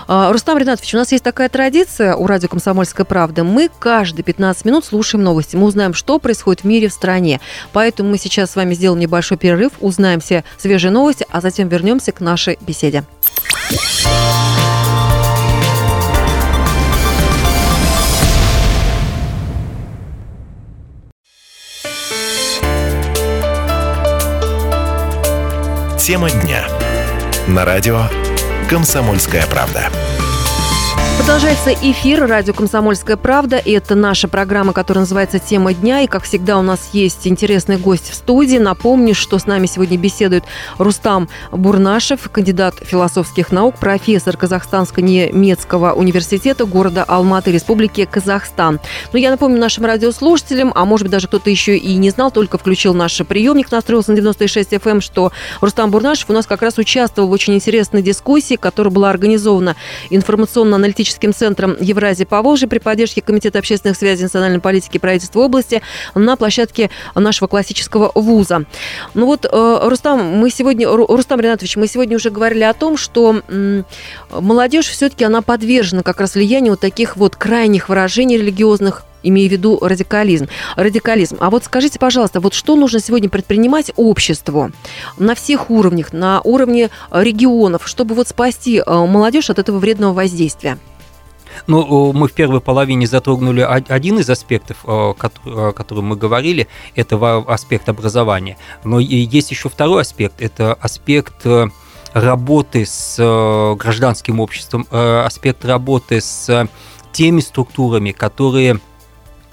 Да. 0.08 0.32
Рустам 0.32 0.58
Ринатович, 0.58 0.94
у 0.96 0.98
нас 0.98 1.12
есть 1.12 1.24
такая 1.24 1.50
традиция 1.50 2.16
у 2.16 2.28
радио 2.28 2.48
«Комсомольская 2.48 3.06
правда». 3.06 3.44
Мы 3.44 3.70
каждые 3.80 4.24
15 4.24 4.66
минут 4.66 4.86
слушаем 4.86 5.24
новости. 5.24 5.56
Мы 5.56 5.66
узнаем, 5.66 5.94
что 5.94 6.20
происходит 6.20 6.62
в 6.62 6.66
мире, 6.66 6.88
в 6.88 6.94
стране. 6.94 7.42
Поэтому 7.74 8.10
мы 8.10 8.18
сейчас 8.18 8.52
с 8.52 8.56
вами 8.56 8.74
сделаем 8.74 9.00
небольшой 9.00 9.38
перерыв, 9.38 9.74
узнаем 9.80 10.05
узнаем 10.06 10.20
все 10.20 10.44
свежие 10.58 10.92
новости, 10.92 11.26
а 11.32 11.42
затем 11.42 11.68
вернемся 11.68 12.12
к 12.12 12.22
нашей 12.22 12.60
беседе. 12.62 13.04
Тема 25.98 26.30
дня. 26.30 26.68
На 27.48 27.66
радио 27.66 28.04
«Комсомольская 28.70 29.48
правда». 29.48 29.90
Продолжается 31.18 31.74
эфир 31.74 32.28
радио 32.28 32.54
«Комсомольская 32.54 33.16
правда». 33.16 33.58
И 33.58 33.72
это 33.72 33.96
наша 33.96 34.28
программа, 34.28 34.74
которая 34.74 35.04
называется 35.04 35.40
«Тема 35.40 35.74
дня». 35.74 36.02
И, 36.02 36.08
как 36.08 36.24
всегда, 36.24 36.60
у 36.60 36.62
нас 36.62 36.90
есть 36.92 37.26
интересный 37.26 37.78
гость 37.78 38.12
в 38.12 38.14
студии. 38.14 38.58
Напомню, 38.58 39.16
что 39.16 39.40
с 39.40 39.48
нами 39.48 39.66
сегодня 39.66 39.98
беседует 39.98 40.44
Рустам 40.78 41.30
Бурнашев, 41.52 42.30
кандидат 42.30 42.76
философских 42.86 43.52
наук, 43.52 43.76
профессор 43.80 44.38
Казахстанско-немецкого 44.38 45.94
университета 45.94 46.66
города 46.66 47.04
Алматы, 47.04 47.52
Республики 47.52 48.06
Казахстан. 48.06 48.80
Но 49.12 49.18
я 49.18 49.32
напомню 49.32 49.58
нашим 49.58 49.86
радиослушателям, 49.86 50.74
а 50.76 50.86
может 50.86 51.06
быть 51.06 51.12
даже 51.12 51.28
кто-то 51.28 51.50
еще 51.50 51.76
и 51.78 51.96
не 51.96 52.12
знал, 52.12 52.30
только 52.30 52.58
включил 52.58 52.94
наш 52.94 53.18
приемник, 53.26 53.72
настроился 53.72 54.12
на 54.12 54.18
96 54.18 54.74
FM, 54.74 54.92
эм, 54.92 55.02
что 55.02 55.32
Рустам 55.62 55.92
Бурнашев 55.92 56.30
у 56.30 56.34
нас 56.34 56.46
как 56.46 56.62
раз 56.62 56.78
участвовал 56.78 57.30
в 57.30 57.32
очень 57.32 57.56
интересной 57.56 58.04
дискуссии, 58.04 58.58
которая 58.58 58.92
была 58.92 59.10
организована 59.10 59.76
информационно-аналитической 60.10 61.05
аналитическим 61.06 61.34
центром 61.34 61.78
Евразии 61.80 62.24
по 62.24 62.42
Волжье 62.42 62.68
при 62.68 62.80
поддержке 62.80 63.22
Комитета 63.22 63.60
общественных 63.60 63.98
связей 63.98 64.24
национальной 64.24 64.60
политики 64.60 64.98
и 64.98 65.00
правительства 65.00 65.42
области 65.42 65.82
на 66.16 66.36
площадке 66.36 66.90
нашего 67.14 67.48
классического 67.48 68.12
вуза. 68.16 68.66
Ну 69.14 69.28
вот, 69.28 69.46
э, 69.46 69.80
Рустам, 69.84 70.20
мы 70.40 70.50
сегодня, 70.50 70.88
Рустам 70.90 71.40
Ринатович, 71.40 71.76
мы 71.76 71.88
сегодня 71.88 72.18
уже 72.18 72.30
говорили 72.32 72.64
о 72.64 72.74
том, 72.74 72.98
что 72.98 73.42
молодежь 74.32 74.88
все-таки 74.88 75.24
она 75.24 75.42
подвержена 75.42 76.02
как 76.02 76.20
раз 76.20 76.36
влиянию 76.36 76.74
вот 76.74 76.80
таких 76.80 77.18
вот 77.18 77.36
крайних 77.36 77.90
выражений 77.90 78.38
религиозных, 78.38 79.04
имею 79.24 79.50
в 79.50 79.52
виду 79.52 79.80
радикализм. 79.82 80.48
Радикализм. 80.76 81.38
А 81.40 81.50
вот 81.50 81.66
скажите, 81.66 82.00
пожалуйста, 82.00 82.40
вот 82.40 82.54
что 82.54 82.76
нужно 82.76 83.00
сегодня 83.00 83.30
предпринимать 83.30 83.92
обществу 83.96 84.72
на 85.18 85.36
всех 85.36 85.70
уровнях, 85.70 86.14
на 86.14 86.42
уровне 86.42 86.90
регионов, 87.12 87.88
чтобы 87.88 88.16
вот 88.16 88.28
спасти 88.28 88.82
э, 88.86 89.06
молодежь 89.06 89.50
от 89.50 89.60
этого 89.60 89.80
вредного 89.80 90.14
воздействия? 90.14 90.78
Ну, 91.68 92.14
мы 92.14 92.28
в 92.28 92.34
первой 92.34 92.62
половине 92.62 93.08
затронули 93.08 93.62
один 93.62 94.20
из 94.20 94.30
аспектов, 94.30 94.78
о 94.86 95.14
котором 95.14 96.06
мы 96.06 96.16
говорили, 96.16 96.68
это 96.96 97.38
аспект 97.48 97.90
образования. 97.90 98.58
Но 98.84 99.00
есть 99.00 99.52
еще 99.52 99.70
второй 99.70 100.02
аспект, 100.02 100.42
это 100.42 100.74
аспект 100.74 101.46
э, 101.46 101.68
работы 102.14 102.86
с 102.86 103.18
э, 103.20 103.76
гражданским 103.76 104.40
обществом, 104.40 104.88
э, 104.92 105.24
аспект 105.26 105.66
работы 105.66 106.22
с 106.22 106.68
теми 107.12 107.42
структурами, 107.42 108.12
которые 108.12 108.80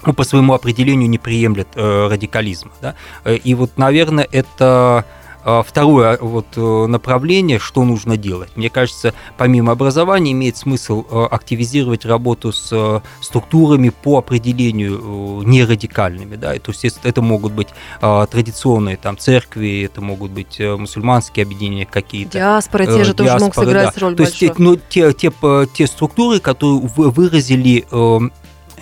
ну, 0.05 0.13
по 0.13 0.23
своему 0.23 0.53
определению 0.53 1.09
не 1.09 1.17
приемлет 1.17 1.69
радикализма. 1.75 2.71
Да? 2.81 2.95
И 3.25 3.55
вот, 3.55 3.77
наверное, 3.77 4.27
это 4.29 5.05
второе 5.43 6.17
вот 6.21 6.47
э, 6.55 6.85
направление, 6.87 7.59
что 7.59 7.83
нужно 7.83 8.17
делать. 8.17 8.49
Мне 8.55 8.69
кажется, 8.69 9.13
помимо 9.37 9.73
образования 9.73 10.31
имеет 10.31 10.57
смысл 10.57 11.05
э, 11.09 11.25
активизировать 11.29 12.05
работу 12.05 12.51
с 12.51 12.69
э, 12.71 13.01
структурами 13.21 13.89
по 13.89 14.17
определению 14.17 15.43
нерадикальными. 15.45 16.35
Да? 16.35 16.53
То 16.59 16.71
есть 16.71 16.99
это 17.03 17.21
могут 17.21 17.53
быть 17.53 17.69
а, 18.01 18.25
традиционные 18.25 18.97
там, 18.97 19.17
церкви, 19.17 19.83
это 19.83 20.01
могут 20.01 20.31
быть 20.31 20.59
мусульманские 20.59 21.43
объединения 21.43 21.85
какие-то. 21.85 22.33
Диаспора 22.33 22.85
те 22.85 23.03
же 23.03 23.13
тоже 23.13 23.37
могут 23.39 23.55
сыграть 23.55 23.93
да. 23.95 24.01
роль 24.01 24.15
То 24.15 24.23
большую. 24.23 24.49
есть 24.49 24.59
ну, 24.59 24.75
те, 24.89 25.13
те, 25.13 25.31
те 25.73 25.87
структуры, 25.87 26.39
которые 26.39 26.79
выразили 26.79 27.85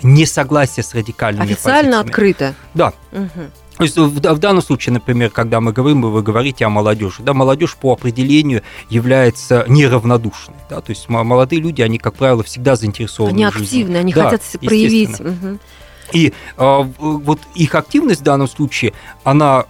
несогласие 0.02 0.84
с 0.84 0.94
радикальными 0.94 1.52
Официально 1.52 2.02
позициями. 2.02 2.08
открыто. 2.08 2.54
Да. 2.74 2.92
Угу. 3.12 3.50
То 3.82 3.84
есть 3.84 3.96
в, 3.96 4.34
в 4.34 4.38
данном 4.38 4.62
случае, 4.62 4.94
например, 4.94 5.30
когда 5.30 5.60
мы 5.60 5.72
говорим, 5.72 6.02
вы 6.02 6.22
говорите 6.22 6.64
о 6.64 6.68
молодежи, 6.68 7.22
да, 7.22 7.34
молодежь 7.34 7.76
по 7.76 7.92
определению 7.92 8.62
является 8.88 9.64
неравнодушной, 9.68 10.56
да, 10.70 10.80
то 10.80 10.90
есть 10.90 11.08
молодые 11.08 11.60
люди, 11.60 11.82
они, 11.82 11.98
как 11.98 12.14
правило, 12.14 12.42
всегда 12.42 12.76
заинтересованы 12.76 13.32
они 13.32 13.46
в 13.46 13.52
жизни. 13.52 13.64
активны, 13.64 13.96
они 13.96 14.12
да, 14.12 14.30
хотят 14.30 14.42
проявить. 14.60 15.20
Угу. 15.20 15.58
И 16.12 16.32
э, 16.56 16.82
вот 16.98 17.40
их 17.54 17.74
активность 17.74 18.20
в 18.20 18.24
данном 18.24 18.48
случае, 18.48 18.92
она 19.24 19.66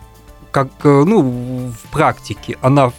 как, 0.50 0.68
э, 0.84 1.04
ну, 1.06 1.22
в 1.70 1.90
практике, 1.90 2.58
она 2.60 2.92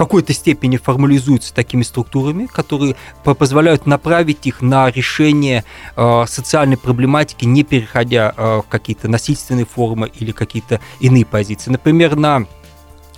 какой-то 0.00 0.32
степени 0.32 0.78
формализуются 0.78 1.52
такими 1.52 1.82
структурами, 1.82 2.46
которые 2.46 2.96
позволяют 3.22 3.84
направить 3.84 4.46
их 4.46 4.62
на 4.62 4.90
решение 4.90 5.62
э, 5.94 6.24
социальной 6.26 6.78
проблематики, 6.78 7.44
не 7.44 7.64
переходя 7.64 8.32
э, 8.34 8.62
в 8.64 8.68
какие-то 8.70 9.08
насильственные 9.08 9.66
формы 9.66 10.10
или 10.18 10.32
какие-то 10.32 10.80
иные 11.00 11.26
позиции. 11.26 11.70
Например, 11.70 12.16
на 12.16 12.46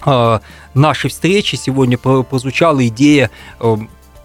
э, 0.04 0.40
нашей 0.74 1.10
встрече 1.10 1.56
сегодня 1.56 1.98
прозвучала 1.98 2.84
идея, 2.88 3.30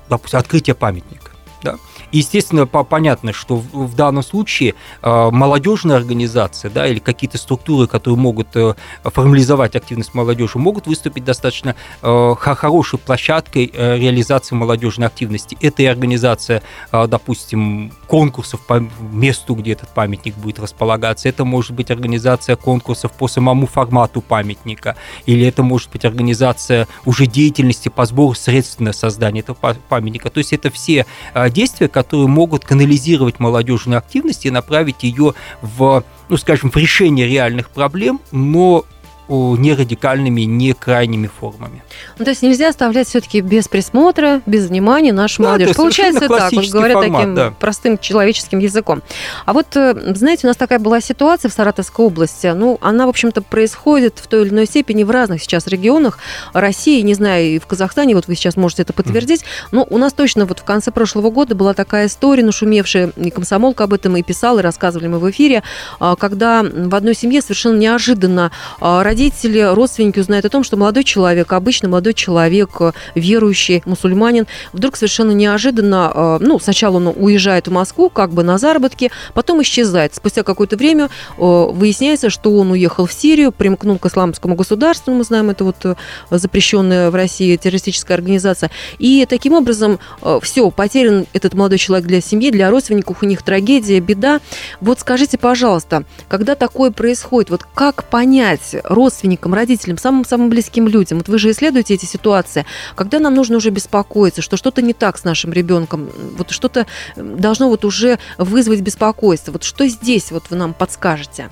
допустим, 0.10 0.40
открытия 0.40 0.74
памятника. 0.74 1.30
Да? 1.62 1.76
Естественно, 2.12 2.66
понятно, 2.66 3.34
что 3.34 3.58
в, 3.58 3.96
данном 3.96 4.24
случае 4.24 4.76
э, 5.02 5.30
молодежная 5.32 5.98
организация 5.98 6.72
да, 6.72 6.88
или 6.88 7.00
какие-то 7.00 7.38
структуры, 7.38 7.88
которые 7.88 8.18
могут 8.18 8.56
э, 8.56 8.76
формализовать 9.04 9.76
активность 9.76 10.14
молодежи, 10.14 10.58
могут 10.58 10.88
выступить 10.88 11.24
достаточно 11.24 11.76
э, 12.02 12.36
хорошей 12.38 13.00
площадкой 13.00 13.72
реализации 13.74 14.56
молодежной 14.56 15.08
активности. 15.08 15.58
Это 15.62 15.84
и 15.84 15.86
организация, 15.86 16.62
допустим, 16.92 17.92
конкурсов 18.08 18.62
по 18.66 18.84
месту, 19.12 19.56
где 19.56 19.74
этот 19.74 19.90
памятник 19.90 20.36
будет 20.36 20.60
располагаться. 20.60 21.30
Это 21.30 21.46
может 21.46 21.72
быть 21.72 21.92
организация 21.92 22.56
конкурсов 22.56 23.12
по 23.12 23.28
самому 23.28 23.68
формату 23.68 24.22
памятника. 24.22 24.96
Или 25.26 25.46
это 25.46 25.64
может 25.64 25.92
быть 25.92 26.06
организация 26.06 26.88
уже 27.06 27.26
деятельности 27.26 27.90
по 27.90 28.06
сбору 28.06 28.34
средств 28.34 28.80
на 28.80 28.94
создание 28.94 29.42
этого 29.42 29.76
памятника. 29.90 30.30
То 30.30 30.40
есть 30.40 30.54
это 30.54 30.70
все 30.70 31.06
действия, 31.50 31.88
которые 31.98 32.28
могут 32.28 32.64
канализировать 32.64 33.40
молодежную 33.40 33.98
активность 33.98 34.46
и 34.46 34.52
направить 34.52 35.02
ее 35.02 35.34
в, 35.64 36.04
ну, 36.30 36.38
скажем, 36.38 36.70
в 36.70 36.76
решение 36.76 37.28
реальных 37.28 37.72
проблем, 37.72 38.20
но 38.32 38.86
не 39.30 39.74
радикальными, 39.74 40.42
не 40.42 40.74
крайними 40.74 41.28
формами. 41.28 41.84
Ну, 42.18 42.26
то 42.26 42.32
есть 42.32 42.42
нельзя 42.42 42.70
оставлять 42.70 43.08
все-таки 43.08 43.42
без 43.42 43.68
присмотра, 43.68 44.42
без 44.46 44.68
внимания 44.68 45.12
нашу 45.14 45.44
да, 45.44 45.50
молодежь. 45.50 45.76
Получается 45.76 46.28
так, 46.28 46.52
вот 46.52 46.70
говоря 46.70 46.94
формат, 46.94 47.20
таким 47.20 47.36
да. 47.36 47.54
простым 47.60 47.98
человеческим 47.98 48.60
языком. 48.60 49.02
А 49.46 49.54
вот, 49.54 49.68
э, 49.76 50.14
знаете, 50.16 50.48
у 50.48 50.50
нас 50.50 50.58
такая 50.58 50.80
была 50.80 51.02
ситуация 51.02 51.50
в 51.50 51.54
Саратовской 51.54 52.06
области. 52.06 52.48
Ну, 52.48 52.78
она, 52.82 53.06
в 53.06 53.10
общем-то, 53.10 53.42
происходит 53.42 54.20
в 54.20 54.28
той 54.28 54.44
или 54.44 54.50
иной 54.50 54.66
степени 54.66 55.04
в 55.04 55.12
разных 55.12 55.42
сейчас 55.42 55.68
регионах 55.68 56.20
России, 56.54 57.02
не 57.02 57.14
знаю, 57.14 57.46
и 57.46 57.60
в 57.60 57.68
Казахстане, 57.68 58.16
вот 58.16 58.28
вы 58.28 58.36
сейчас 58.36 58.56
можете 58.56 58.84
это 58.84 58.94
подтвердить. 58.94 59.44
Но 59.72 59.86
у 59.90 59.98
нас 59.98 60.14
точно 60.14 60.46
вот 60.46 60.60
в 60.60 60.64
конце 60.64 60.92
прошлого 60.92 61.30
года 61.30 61.54
была 61.56 61.74
такая 61.74 62.08
история, 62.08 62.44
нашумевшая, 62.44 63.12
и 63.16 63.30
комсомолка 63.30 63.84
об 63.84 63.94
этом 63.94 64.16
и 64.18 64.24
писала, 64.24 64.60
и 64.60 64.62
рассказывали 64.62 65.08
мы 65.08 65.20
в 65.20 65.30
эфире, 65.32 65.64
а, 66.00 66.16
когда 66.16 66.64
в 66.64 66.96
одной 66.96 67.14
семье 67.14 67.42
совершенно 67.42 67.78
неожиданно 67.78 68.52
родители 68.80 69.17
родители, 69.18 69.62
родственники 69.74 70.20
узнают 70.20 70.46
о 70.46 70.50
том, 70.50 70.64
что 70.64 70.78
молодой 70.78 71.04
человек, 71.04 71.52
обычный 71.52 71.90
молодой 71.90 72.14
человек, 72.14 72.70
э, 72.80 72.92
верующий, 73.16 73.82
мусульманин, 73.84 74.46
вдруг 74.74 74.96
совершенно 74.96 75.32
неожиданно, 75.32 76.12
э, 76.14 76.38
ну, 76.42 76.60
сначала 76.60 76.98
он 76.98 77.08
уезжает 77.08 77.68
в 77.68 77.72
Москву 77.72 78.12
как 78.12 78.30
бы 78.30 78.44
на 78.44 78.60
заработки, 78.60 79.10
потом 79.34 79.64
исчезает. 79.64 80.14
Спустя 80.14 80.44
какое-то 80.44 80.78
время 80.78 81.06
э, 81.06 81.42
выясняется, 81.42 82.30
что 82.30 82.52
он 82.52 82.70
уехал 82.70 83.08
в 83.08 83.12
Сирию, 83.12 83.52
примкнул 83.52 83.98
к 83.98 84.06
исламскому 84.06 84.54
государству, 84.54 85.12
мы 85.16 85.24
знаем, 85.24 85.50
это 85.50 85.64
вот 85.64 85.98
запрещенная 86.30 87.10
в 87.10 87.16
России 87.16 87.56
террористическая 87.56 88.18
организация. 88.18 88.70
И 89.00 89.26
таким 89.28 89.54
образом 89.54 89.98
все, 90.44 90.70
потерян 90.70 91.26
этот 91.34 91.56
молодой 91.56 91.80
человек 91.80 92.06
для 92.06 92.22
семьи, 92.22 92.52
для 92.52 92.70
родственников, 92.70 93.24
у 93.24 93.26
них 93.26 93.42
трагедия, 93.42 94.00
беда. 94.00 94.42
Вот 94.80 95.00
скажите, 95.00 95.40
пожалуйста, 95.40 96.04
когда 96.28 96.54
такое 96.54 96.92
происходит, 96.92 97.50
вот 97.50 97.64
как 97.74 98.04
понять, 98.04 98.76
родственникам, 98.84 99.07
родственникам, 99.08 99.54
родителям, 99.54 99.98
самым-самым 99.98 100.50
близким 100.50 100.88
людям. 100.88 101.20
Вот 101.20 101.30
вы 101.30 101.40
же 101.40 101.52
исследуете 101.52 101.94
эти 101.94 102.06
ситуации. 102.06 102.66
Когда 102.96 103.20
нам 103.20 103.34
нужно 103.34 103.58
уже 103.58 103.70
беспокоиться, 103.70 104.42
что 104.42 104.58
что-то 104.58 104.82
не 104.82 104.94
так 104.94 105.18
с 105.18 105.24
нашим 105.24 105.54
ребенком, 105.54 106.10
вот 106.38 106.52
что-то 106.52 106.86
должно 107.16 107.70
вот 107.70 107.86
уже 107.86 108.20
вызвать 108.38 108.82
беспокойство. 108.82 109.54
Вот 109.54 109.64
что 109.64 109.88
здесь 109.88 110.32
вот 110.32 110.44
вы 110.50 110.58
нам 110.58 110.74
подскажете? 110.74 111.50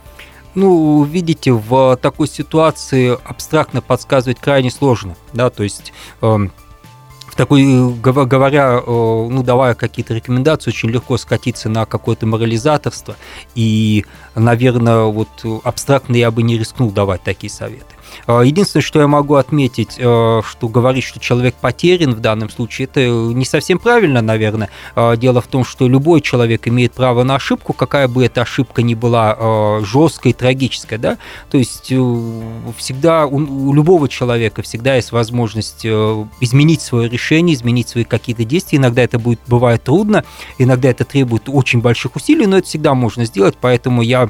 Ну, 0.54 1.04
видите, 1.04 1.52
в 1.52 1.98
такой 2.02 2.28
ситуации 2.28 3.18
абстрактно 3.24 3.82
подсказывать 3.82 4.40
крайне 4.40 4.72
сложно, 4.72 5.16
да, 5.34 5.50
то 5.50 5.64
есть 5.64 5.94
эм, 6.22 6.52
такой, 7.36 7.94
говоря, 7.94 8.82
ну, 8.86 9.44
давая 9.44 9.74
какие-то 9.74 10.14
рекомендации, 10.14 10.72
очень 10.72 10.90
легко 10.90 11.18
скатиться 11.18 11.70
на 11.70 11.86
какое-то 11.86 12.26
морализаторство. 12.26 13.16
И, 13.56 14.06
наверное, 14.36 15.04
вот 15.04 15.30
абстрактно 15.64 16.16
я 16.16 16.32
бы 16.32 16.44
не 16.44 16.58
рискнул 16.58 16.92
давать 16.92 17.24
такие 17.24 17.52
советы. 17.52 17.95
Единственное, 18.28 18.84
что 18.84 19.00
я 19.00 19.08
могу 19.08 19.36
отметить, 19.36 19.94
что 19.94 20.44
говорить, 20.62 21.04
что 21.04 21.20
человек 21.20 21.56
потерян 21.56 22.14
в 22.14 22.20
данном 22.20 22.50
случае, 22.50 22.86
это 22.86 23.02
не 23.08 23.46
совсем 23.46 23.80
правильно, 23.80 24.22
наверное. 24.22 24.70
Дело 25.18 25.42
в 25.42 25.48
том, 25.48 25.64
что 25.66 25.88
любой 25.88 26.22
человек 26.22 26.68
имеет 26.68 26.94
право 26.94 27.24
на 27.24 27.36
ошибку, 27.36 27.74
какая 27.74 28.08
бы 28.08 28.26
эта 28.26 28.42
ошибка 28.42 28.82
ни 28.82 28.94
была 28.94 29.82
жесткой, 29.84 30.34
трагической, 30.34 30.98
да, 30.98 31.18
то 31.50 31.58
есть 31.58 31.94
всегда 32.78 33.26
у, 33.26 33.74
любого 33.74 34.10
человека 34.10 34.62
всегда 34.62 34.96
есть 34.96 35.12
возможность 35.12 35.86
изменить 35.86 36.82
свое 36.82 37.10
решение, 37.10 37.56
изменить 37.56 37.90
свои 37.90 38.04
какие-то 38.04 38.44
действия. 38.44 38.78
Иногда 38.78 39.02
это 39.02 39.20
будет, 39.20 39.40
бывает 39.48 39.84
трудно, 39.84 40.24
иногда 40.58 40.90
это 40.90 41.06
требует 41.06 41.44
очень 41.48 41.82
больших 41.82 42.16
усилий, 42.16 42.46
но 42.46 42.58
это 42.58 42.68
всегда 42.68 42.94
можно 42.94 43.26
сделать, 43.26 43.56
поэтому 43.60 44.02
я 44.02 44.30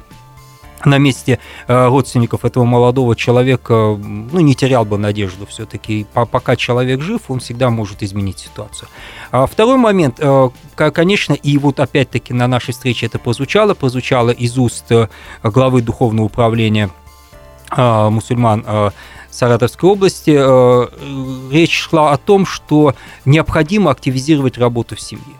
на 0.85 0.97
месте 0.97 1.39
э, 1.67 1.87
родственников 1.87 2.45
этого 2.45 2.63
молодого 2.63 3.15
человека 3.15 3.73
ну, 3.73 4.39
не 4.39 4.55
терял 4.55 4.85
бы 4.85 4.97
надежду 4.97 5.45
все-таки. 5.45 6.05
Пока 6.13 6.55
человек 6.55 7.01
жив, 7.01 7.21
он 7.27 7.39
всегда 7.39 7.69
может 7.69 8.03
изменить 8.03 8.39
ситуацию. 8.39 8.89
А 9.31 9.45
второй 9.45 9.77
момент, 9.77 10.19
э, 10.19 10.49
конечно, 10.75 11.33
и 11.33 11.57
вот 11.57 11.79
опять-таки 11.79 12.33
на 12.33 12.47
нашей 12.47 12.71
встрече 12.71 13.05
это 13.05 13.19
прозвучало, 13.19 13.73
прозвучало 13.73 14.31
из 14.31 14.57
уст 14.57 14.91
э, 14.91 15.07
главы 15.43 15.81
Духовного 15.81 16.25
управления 16.25 16.89
мусульман 17.75 18.93
Саратовской 19.31 19.89
области, 19.89 20.31
речь 21.51 21.77
шла 21.77 22.13
о 22.13 22.17
том, 22.17 22.45
что 22.45 22.93
необходимо 23.25 23.91
активизировать 23.91 24.57
работу 24.57 24.95
в 24.95 25.01
семье. 25.01 25.35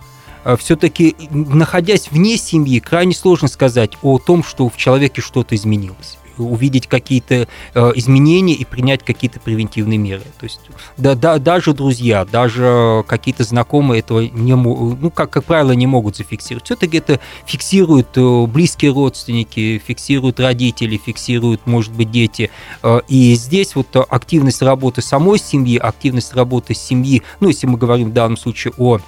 Э, 0.46 0.56
все-таки, 0.58 1.16
находясь 1.32 2.10
вне 2.10 2.38
семьи, 2.38 2.80
крайне 2.80 3.14
сложно 3.14 3.48
сказать 3.48 3.98
о 4.02 4.20
том, 4.20 4.44
что 4.44 4.70
в 4.70 4.78
человеке 4.78 5.22
что-то 5.22 5.56
изменилось 5.56 6.18
увидеть 6.38 6.88
какие-то 6.88 7.48
э, 7.74 7.92
изменения 7.96 8.54
и 8.54 8.66
принять 8.66 9.04
какие-то 9.04 9.40
превентивные 9.40 9.98
меры. 9.98 10.24
То 10.38 10.46
есть 10.46 10.60
да, 10.98 11.16
да, 11.16 11.38
даже 11.38 11.74
друзья, 11.74 12.26
даже 12.26 13.04
какие-то 13.08 13.44
знакомые 13.44 14.00
этого 14.00 14.22
не 14.22 14.56
ну, 14.56 15.12
как, 15.12 15.30
как 15.30 15.46
правило, 15.46 15.72
не 15.72 15.88
могут 15.88 16.18
зафиксировать. 16.18 16.66
Все-таки 16.66 16.98
это 16.98 17.20
фиксируют 17.46 18.10
э, 18.16 18.46
близкие 18.48 18.92
родственники, 18.92 19.82
фиксируют 19.86 20.40
родители, 20.40 20.98
фиксируют, 21.04 21.66
может 21.66 21.94
быть, 21.94 22.12
дети. 22.12 22.52
Э, 22.84 23.02
и 23.08 23.36
здесь 23.36 23.76
вот 23.76 23.96
активность 23.96 24.62
работы 24.62 25.02
самой 25.02 25.40
семьи, 25.40 25.78
активность 25.78 26.34
работы 26.34 26.74
семьи, 26.74 27.22
ну, 27.40 27.48
если 27.48 27.68
мы 27.68 27.78
говорим 27.78 28.10
в 28.10 28.14
данном 28.14 28.38
случае 28.38 28.74
о 28.78 29.00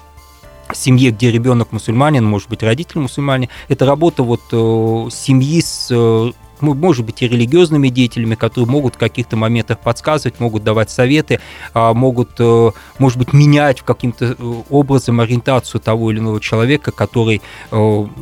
семье, 0.74 1.10
где 1.10 1.30
ребенок 1.30 1.72
мусульманин, 1.72 2.24
может 2.24 2.48
быть, 2.48 2.62
родитель 2.62 3.00
мусульмане, 3.00 3.48
это 3.68 3.86
работа 3.86 4.22
вот 4.22 4.40
э, 4.52 5.10
семьи 5.10 5.60
с 5.60 5.88
э, 5.90 6.32
может 6.60 7.06
быть, 7.06 7.22
и 7.22 7.28
религиозными 7.28 7.88
деятелями, 7.88 8.34
которые 8.34 8.68
могут 8.68 8.96
в 8.96 8.98
каких-то 8.98 9.36
моментах 9.36 9.78
подсказывать, 9.78 10.40
могут 10.40 10.64
давать 10.64 10.90
советы, 10.90 11.38
а, 11.72 11.94
могут, 11.94 12.30
э, 12.40 12.70
может 12.98 13.16
быть, 13.16 13.32
менять 13.32 13.82
каким-то 13.82 14.36
образом 14.68 15.20
ориентацию 15.20 15.80
того 15.80 16.10
или 16.10 16.18
иного 16.18 16.40
человека, 16.40 16.90
который, 16.90 17.42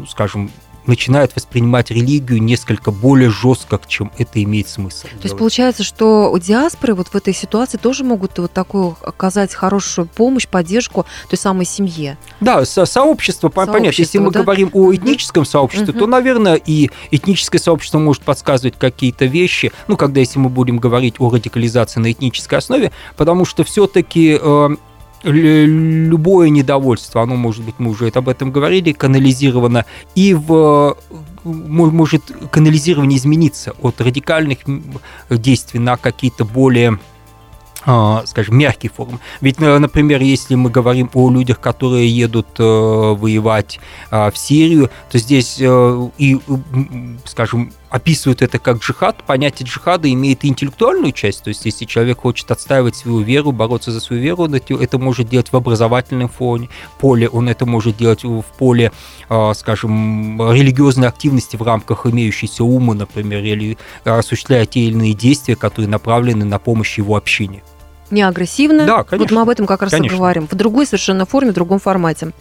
скажем, 0.07 0.51
начинают 0.87 1.35
воспринимать 1.35 1.91
религию 1.91 2.43
несколько 2.43 2.91
более 2.91 3.31
жестко, 3.31 3.81
чем 3.87 4.11
это 4.19 4.43
имеет 4.43 4.69
смысл. 4.69 5.03
То 5.03 5.09
делать. 5.09 5.25
есть 5.25 5.39
получается, 5.39 5.85
что 5.85 6.31
у 6.31 6.39
диаспоры 6.39 6.95
вот 6.95 7.09
в 7.09 7.15
этой 7.15 7.35
ситуации 7.35 7.79
тоже 7.79 8.05
могут 8.05 8.39
вот 8.39 8.53
такую 8.53 8.97
оказать 9.03 9.55
хорошую 9.55 10.07
помощь, 10.07 10.47
поддержку 10.47 11.07
той 11.29 11.39
самой 11.39 11.65
семье. 11.65 12.19
Да, 12.41 12.65
со 12.65 12.87
сообщество, 12.87 13.49
понятно. 13.49 13.93
Если 13.97 14.19
мы 14.19 14.31
да? 14.31 14.43
говорим 14.43 14.71
о 14.73 14.95
этническом 14.95 15.43
угу. 15.43 15.51
сообществе, 15.51 15.91
угу. 15.91 16.01
то, 16.01 16.07
наверное, 16.07 16.55
и 16.55 16.91
этническое 17.11 17.61
сообщество 17.61 17.99
может 17.99 18.23
подсказывать 18.23 18.75
какие-то 18.79 19.27
вещи, 19.27 19.73
ну, 19.89 19.97
когда 19.97 20.21
если 20.21 20.39
мы 20.39 20.49
будем 20.49 20.79
говорить 20.79 21.17
о 21.19 21.31
радикализации 21.31 22.01
на 22.01 22.13
этнической 22.13 22.59
основе, 22.59 22.93
потому 23.17 23.45
что 23.45 23.65
все-таки 23.65 24.39
э, 24.41 24.69
любое 25.27 26.49
недовольство, 26.51 27.23
оно, 27.23 27.37
может 27.37 27.65
быть, 27.65 27.75
мы 27.79 27.91
уже 27.91 28.09
об 28.09 28.29
этом 28.29 28.53
говорили, 28.53 28.93
канализировано 28.93 29.85
и 30.15 30.35
в 30.35 30.97
может 31.45 32.23
канализирование 32.51 33.19
измениться 33.19 33.73
от 33.81 34.01
радикальных 34.01 34.59
действий 35.31 35.79
на 35.79 35.97
какие-то 35.97 36.45
более 36.45 36.99
а, 37.89 38.25
скажем, 38.27 38.59
мягкие 38.59 38.91
формы. 38.91 39.21
Ведь, 39.41 39.61
например, 39.61 40.21
если 40.21 40.57
мы 40.57 40.71
говорим 40.71 41.09
о 41.15 41.31
людях, 41.31 41.61
которые 41.61 42.09
едут 42.09 42.49
э, 42.59 42.63
воевать 42.65 43.79
а, 44.11 44.33
в 44.33 44.37
Сирию, 44.37 44.91
то 45.09 45.19
здесь 45.19 45.59
э, 45.61 46.09
и, 46.19 46.37
скажем, 47.25 47.73
описывают 47.91 48.43
это 48.43 48.59
как 48.59 48.79
джихад. 48.79 49.23
Понятие 49.25 49.67
джихада 49.67 50.13
имеет 50.13 50.45
интеллектуальную 50.45 51.13
часть, 51.13 51.45
то 51.45 51.49
есть 51.49 51.65
если 51.65 51.85
человек 51.85 52.21
хочет 52.21 52.51
отстаивать 52.51 52.97
свою 52.97 53.21
веру, 53.21 53.53
бороться 53.53 53.93
за 53.93 54.01
свою 54.01 54.23
веру, 54.23 54.45
он 54.45 54.55
это 54.55 54.99
может 54.99 55.29
делать 55.29 55.53
в 55.53 55.57
образовательном 55.57 56.29
фоне, 56.29 56.69
поле, 56.99 57.29
он 57.29 57.49
это 57.49 57.67
может 57.67 57.97
делать 57.97 58.25
в 58.25 58.45
поле, 58.59 58.93
а, 59.29 59.55
скажем, 59.55 60.41
религиозной 60.53 61.09
активности 61.09 61.57
в 61.57 61.63
рамках 61.63 62.07
имеющейся 62.07 62.65
ума, 62.65 62.95
например, 62.95 63.43
или 63.43 63.79
осуществляя 64.05 64.67
те 64.67 64.81
или 64.81 64.93
иные 64.93 65.15
действия, 65.15 65.57
которые 65.57 65.89
направлены 65.89 66.45
на 66.45 66.59
помощь 66.59 66.99
его 66.99 67.17
общине 67.17 67.63
не 68.11 68.23
агрессивно. 68.23 68.87
Да, 68.87 69.05
конечно. 69.05 69.19
Вот 69.19 69.31
мы 69.33 69.43
об 69.43 69.49
этом 69.49 69.67
как 69.67 69.83
раз 69.83 69.91
конечно. 69.91 70.15
и 70.15 70.17
говорим. 70.17 70.47
В 70.49 70.55
другой 70.55 70.87
совершенно 70.87 71.27
форме, 71.27 71.51
в 71.51 71.55
другом 71.55 71.79
формате. 71.79 72.33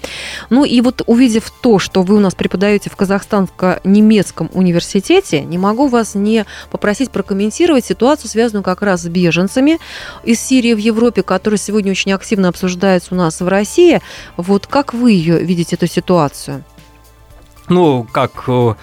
Ну 0.49 0.63
и 0.63 0.81
вот 0.81 1.01
увидев 1.05 1.51
то, 1.61 1.79
что 1.79 2.03
вы 2.03 2.15
у 2.15 2.19
нас 2.19 2.35
преподаете 2.35 2.89
в 2.89 2.95
Казахстанско-немецком 2.95 4.49
университете, 4.53 5.41
не 5.41 5.57
могу 5.57 5.87
вас 5.87 6.15
не 6.15 6.45
попросить 6.71 7.11
прокомментировать 7.11 7.85
ситуацию, 7.85 8.29
связанную 8.29 8.63
как 8.63 8.81
раз 8.81 9.01
с 9.01 9.07
беженцами 9.07 9.79
из 10.23 10.39
Сирии 10.39 10.73
в 10.73 10.77
Европе, 10.77 11.23
которая 11.23 11.57
сегодня 11.57 11.91
очень 11.91 12.13
активно 12.13 12.49
обсуждается 12.49 13.13
у 13.13 13.17
нас 13.17 13.41
в 13.41 13.47
России. 13.47 14.01
Вот 14.37 14.67
как 14.67 14.93
вы 14.93 15.11
ее 15.11 15.39
видите, 15.39 15.75
эту 15.75 15.87
ситуацию? 15.87 16.63
Ну, 17.67 18.03
как 18.11 18.43
э, 18.47 18.75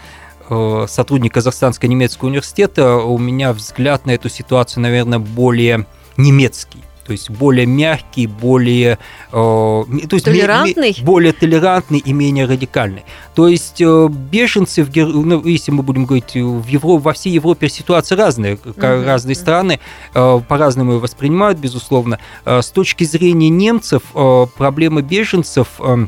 э, 0.50 0.86
сотрудник 0.88 1.34
Казахстанского 1.34 1.88
немецкого 1.88 2.28
университета, 2.28 2.96
у 2.96 3.18
меня 3.18 3.52
взгляд 3.52 4.06
на 4.06 4.10
эту 4.10 4.28
ситуацию, 4.28 4.82
наверное, 4.82 5.18
более 5.20 5.86
немецкий 6.16 6.82
то 7.04 7.12
есть 7.12 7.30
более 7.30 7.66
мягкий, 7.66 8.26
более, 8.26 8.98
э, 9.32 9.32
то 9.32 9.86
есть 10.12 10.24
толерантный? 10.24 10.94
Ме, 10.96 11.04
более 11.04 11.32
толерантный 11.32 11.98
и 11.98 12.12
менее 12.12 12.46
радикальный. 12.46 13.04
То 13.34 13.48
есть 13.48 13.80
э, 13.80 14.08
беженцы, 14.08 14.84
в, 14.84 14.96
ну, 14.96 15.44
если 15.44 15.72
мы 15.72 15.82
будем 15.82 16.04
говорить, 16.04 16.34
в 16.34 16.66
Европе, 16.66 17.02
во 17.02 17.12
всей 17.12 17.32
Европе 17.32 17.68
ситуация 17.68 18.16
разная, 18.16 18.54
угу, 18.54 18.74
разные 18.76 19.34
страны 19.34 19.80
э, 20.14 20.40
по-разному 20.48 20.98
воспринимают, 20.98 21.58
безусловно. 21.58 22.18
Э, 22.44 22.62
с 22.62 22.70
точки 22.70 23.04
зрения 23.04 23.48
немцев 23.48 24.02
э, 24.14 24.46
проблема 24.56 25.02
беженцев 25.02 25.68
э, 25.80 26.06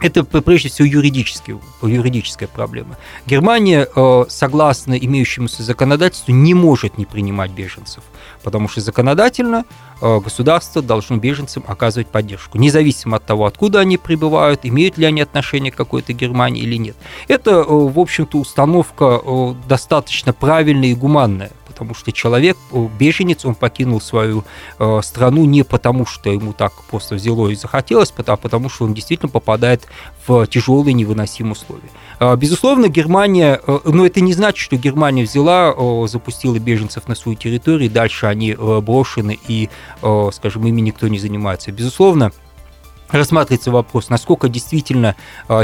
это 0.00 0.24
прежде 0.24 0.68
всего 0.68 0.86
юридические, 0.86 1.58
юридическая 1.82 2.48
проблема. 2.48 2.98
Германия, 3.26 3.88
э, 3.94 4.24
согласно 4.28 4.94
имеющемуся 4.94 5.62
законодательству, 5.62 6.32
не 6.32 6.52
может 6.52 6.98
не 6.98 7.06
принимать 7.06 7.50
беженцев, 7.50 8.02
потому 8.46 8.68
что 8.68 8.80
законодательно 8.80 9.64
э, 10.00 10.20
государство 10.20 10.80
должно 10.80 11.16
беженцам 11.16 11.64
оказывать 11.66 12.06
поддержку, 12.06 12.58
независимо 12.58 13.16
от 13.16 13.26
того, 13.26 13.44
откуда 13.44 13.80
они 13.80 13.98
прибывают, 13.98 14.60
имеют 14.62 14.98
ли 14.98 15.04
они 15.04 15.20
отношение 15.20 15.72
к 15.72 15.74
какой-то 15.74 16.12
Германии 16.12 16.62
или 16.62 16.76
нет. 16.76 16.96
Это, 17.26 17.50
э, 17.50 17.64
в 17.66 17.98
общем-то, 17.98 18.38
установка 18.38 19.20
достаточно 19.68 20.32
правильная 20.32 20.90
и 20.90 20.94
гуманная 20.94 21.50
потому 21.76 21.94
что 21.94 22.10
человек, 22.10 22.56
беженец, 22.98 23.44
он 23.44 23.54
покинул 23.54 24.00
свою 24.00 24.44
э, 24.78 25.00
страну 25.02 25.44
не 25.44 25.62
потому, 25.62 26.06
что 26.06 26.30
ему 26.30 26.54
так 26.54 26.72
просто 26.84 27.16
взяло 27.16 27.48
и 27.50 27.54
захотелось, 27.54 28.14
а 28.16 28.36
потому 28.36 28.70
что 28.70 28.86
он 28.86 28.94
действительно 28.94 29.28
попадает 29.28 29.86
в 30.26 30.46
тяжелые 30.46 30.94
невыносимые 30.94 31.52
условия. 31.52 31.90
Э, 32.18 32.34
безусловно, 32.34 32.88
Германия, 32.88 33.60
э, 33.66 33.78
но 33.84 34.06
это 34.06 34.22
не 34.22 34.32
значит, 34.32 34.58
что 34.58 34.76
Германия 34.76 35.24
взяла, 35.24 35.74
запустила 36.08 36.58
беженцев 36.58 37.08
на 37.08 37.14
свою 37.14 37.36
территорию, 37.36 37.90
и 37.90 37.92
дальше 37.92 38.24
они 38.24 38.52
э, 38.52 38.80
брошены 38.80 39.38
и, 39.46 39.68
скажем, 40.32 40.66
ими 40.66 40.80
никто 40.80 41.08
не 41.08 41.18
занимается. 41.18 41.72
Безусловно, 41.72 42.32
рассматривается 43.10 43.70
вопрос, 43.70 44.08
насколько 44.08 44.48
действительно 44.48 45.14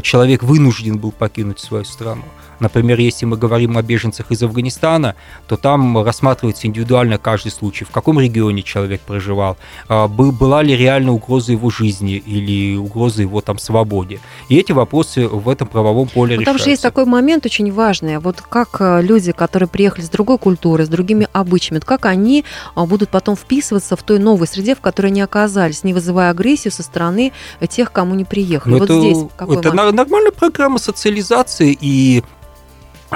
человек 0.02 0.42
вынужден 0.42 0.98
был 0.98 1.10
покинуть 1.10 1.58
свою 1.58 1.84
страну. 1.84 2.24
Например, 2.62 2.98
если 3.00 3.26
мы 3.26 3.36
говорим 3.36 3.76
о 3.76 3.82
беженцах 3.82 4.30
из 4.30 4.40
Афганистана, 4.40 5.16
то 5.48 5.56
там 5.56 6.00
рассматривается 6.04 6.68
индивидуально 6.68 7.18
каждый 7.18 7.50
случай, 7.50 7.84
в 7.84 7.90
каком 7.90 8.20
регионе 8.20 8.62
человек 8.62 9.00
проживал, 9.00 9.56
а, 9.88 10.06
была 10.06 10.62
ли 10.62 10.76
реально 10.76 11.12
угроза 11.12 11.50
его 11.50 11.70
жизни 11.70 12.12
или 12.14 12.76
угроза 12.76 13.22
его 13.22 13.40
там 13.40 13.58
свободе. 13.58 14.20
И 14.48 14.56
эти 14.56 14.70
вопросы 14.70 15.26
в 15.26 15.48
этом 15.48 15.66
правовом 15.66 16.06
поле 16.06 16.36
Но 16.36 16.42
решаются. 16.42 16.58
Там 16.58 16.64
же 16.64 16.70
есть 16.70 16.82
такой 16.82 17.04
момент 17.04 17.44
очень 17.46 17.72
важный. 17.72 18.18
Вот 18.18 18.40
как 18.40 18.76
э, 18.78 19.02
люди, 19.02 19.32
которые 19.32 19.68
приехали 19.68 20.04
с 20.04 20.08
другой 20.08 20.38
культуры, 20.38 20.86
с 20.86 20.88
другими 20.88 21.26
обычаями, 21.32 21.80
как 21.80 22.06
они 22.06 22.44
а, 22.76 22.86
будут 22.86 23.08
потом 23.08 23.34
вписываться 23.34 23.96
в 23.96 24.04
той 24.04 24.20
новой 24.20 24.46
среде, 24.46 24.76
в 24.76 24.80
которой 24.80 25.08
они 25.08 25.20
оказались, 25.20 25.82
не 25.82 25.94
вызывая 25.94 26.30
агрессию 26.30 26.70
со 26.70 26.84
стороны 26.84 27.32
тех, 27.68 27.90
кому 27.90 28.14
не 28.14 28.24
приехали. 28.24 28.70
Но 28.70 28.78
ну, 28.78 28.86
вот 28.86 28.90
это, 28.90 29.00
здесь 29.00 29.30
какой 29.36 29.56
это 29.56 29.72
нормальная 29.72 30.30
программа 30.30 30.78
социализации 30.78 31.76
и 31.80 32.22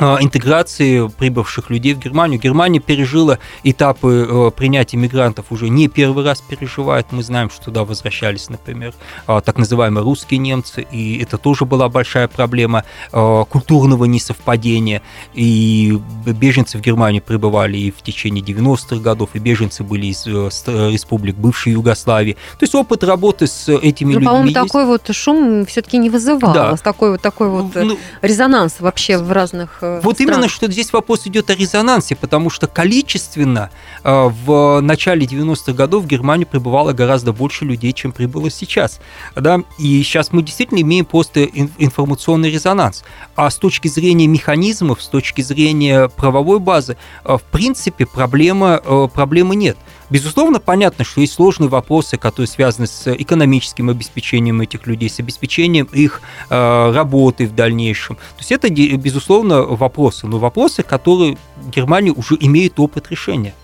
интеграции 0.00 1.08
прибывших 1.08 1.70
людей 1.70 1.94
в 1.94 1.98
Германию. 1.98 2.40
Германия 2.40 2.80
пережила 2.80 3.38
этапы 3.64 4.26
э, 4.28 4.50
принятия 4.56 4.96
мигрантов 4.96 5.46
уже 5.50 5.68
не 5.68 5.88
первый 5.88 6.24
раз 6.24 6.40
переживает. 6.40 7.06
Мы 7.10 7.22
знаем, 7.22 7.50
что 7.50 7.66
туда 7.66 7.84
возвращались, 7.84 8.48
например, 8.48 8.94
э, 9.26 9.40
так 9.44 9.58
называемые 9.58 10.04
русские 10.04 10.38
немцы, 10.38 10.86
и 10.90 11.18
это 11.22 11.38
тоже 11.38 11.64
была 11.64 11.88
большая 11.88 12.28
проблема 12.28 12.84
культурного 13.10 14.04
несовпадения. 14.04 15.02
И 15.34 15.98
беженцы 16.26 16.78
в 16.78 16.80
Германию 16.80 17.22
прибывали 17.22 17.78
и 17.78 17.90
в 17.90 18.02
течение 18.02 18.44
90-х 18.44 18.96
годов, 18.96 19.30
и 19.34 19.38
беженцы 19.38 19.82
были 19.82 20.06
из 20.06 20.26
республик 20.26 21.36
бывшей 21.36 21.72
Югославии. 21.72 22.34
То 22.58 22.62
есть 22.62 22.74
опыт 22.74 23.04
работы 23.04 23.46
с 23.46 23.68
этими 23.68 24.14
ну, 24.14 24.20
людьми 24.20 24.26
По-моему, 24.26 24.52
такой 24.52 24.86
вот 24.86 25.08
шум 25.12 25.66
все-таки 25.66 25.98
не 25.98 26.10
вызывал. 26.10 26.52
Да. 26.52 26.76
Такой 26.76 27.12
вот 27.12 27.22
такой 27.22 27.48
вот 27.48 27.74
ну, 27.74 27.98
резонанс 28.22 28.76
вообще 28.80 29.18
в 29.18 29.32
разных 29.32 29.78
вот 30.02 30.16
стран. 30.16 30.28
именно, 30.28 30.48
что 30.48 30.70
здесь 30.70 30.92
вопрос 30.92 31.26
идет 31.26 31.50
о 31.50 31.54
резонансе, 31.54 32.16
потому 32.16 32.50
что 32.50 32.66
количественно 32.66 33.70
э, 34.04 34.30
в 34.44 34.80
начале 34.80 35.26
90-х 35.26 35.72
годов 35.72 36.04
в 36.04 36.06
Германию 36.06 36.46
прибывало 36.46 36.92
гораздо 36.92 37.32
больше 37.32 37.64
людей, 37.64 37.92
чем 37.92 38.12
прибыло 38.12 38.50
сейчас. 38.50 39.00
Да? 39.34 39.60
И 39.78 40.02
сейчас 40.02 40.32
мы 40.32 40.42
действительно 40.42 40.80
имеем 40.80 41.04
просто 41.04 41.44
информационный 41.44 42.50
резонанс. 42.50 43.04
А 43.34 43.50
с 43.50 43.56
точки 43.56 43.88
зрения 43.88 44.26
механизмов, 44.26 45.02
с 45.02 45.08
точки 45.08 45.40
зрения 45.40 46.08
правовой 46.08 46.58
базы, 46.58 46.96
э, 47.24 47.36
в 47.36 47.42
принципе, 47.42 48.06
проблема, 48.06 48.80
э, 48.84 49.08
проблемы 49.12 49.56
нет. 49.56 49.76
Безусловно, 50.08 50.60
понятно, 50.60 51.04
что 51.04 51.20
есть 51.20 51.34
сложные 51.34 51.68
вопросы, 51.68 52.16
которые 52.16 52.48
связаны 52.48 52.86
с 52.86 53.12
экономическим 53.12 53.90
обеспечением 53.90 54.60
этих 54.60 54.86
людей, 54.86 55.10
с 55.10 55.18
обеспечением 55.18 55.88
их 55.92 56.20
э, 56.48 56.92
работы 56.92 57.46
в 57.46 57.54
дальнейшем. 57.54 58.16
То 58.16 58.38
есть 58.38 58.52
это, 58.52 58.68
безусловно, 58.70 59.62
вопросы, 59.62 60.26
но 60.26 60.38
вопросы, 60.38 60.82
которые 60.82 61.36
Германия 61.74 62.12
уже 62.12 62.36
имеет 62.40 62.78
опыт 62.78 63.10
решения. 63.10 63.54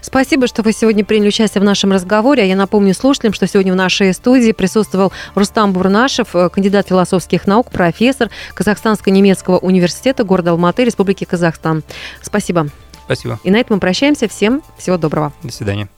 Спасибо, 0.00 0.46
что 0.46 0.62
вы 0.62 0.72
сегодня 0.72 1.04
приняли 1.04 1.28
участие 1.28 1.60
в 1.60 1.64
нашем 1.64 1.92
разговоре. 1.92 2.42
А 2.42 2.46
я 2.46 2.56
напомню 2.56 2.94
слушателям, 2.94 3.32
что 3.32 3.46
сегодня 3.46 3.72
в 3.72 3.76
нашей 3.76 4.12
студии 4.12 4.52
присутствовал 4.52 5.12
Рустам 5.34 5.72
Бурнашев, 5.72 6.34
э, 6.34 6.48
кандидат 6.48 6.88
философских 6.88 7.46
наук, 7.46 7.70
профессор 7.70 8.30
Казахстанско-немецкого 8.54 9.58
университета 9.58 10.24
города 10.24 10.50
Алматы, 10.52 10.84
Республики 10.84 11.24
Казахстан. 11.24 11.82
Спасибо. 12.22 12.68
Спасибо. 13.08 13.40
И 13.42 13.50
на 13.50 13.56
этом 13.56 13.76
мы 13.76 13.80
прощаемся. 13.80 14.28
Всем 14.28 14.62
всего 14.76 14.98
доброго. 14.98 15.32
До 15.42 15.50
свидания. 15.50 15.88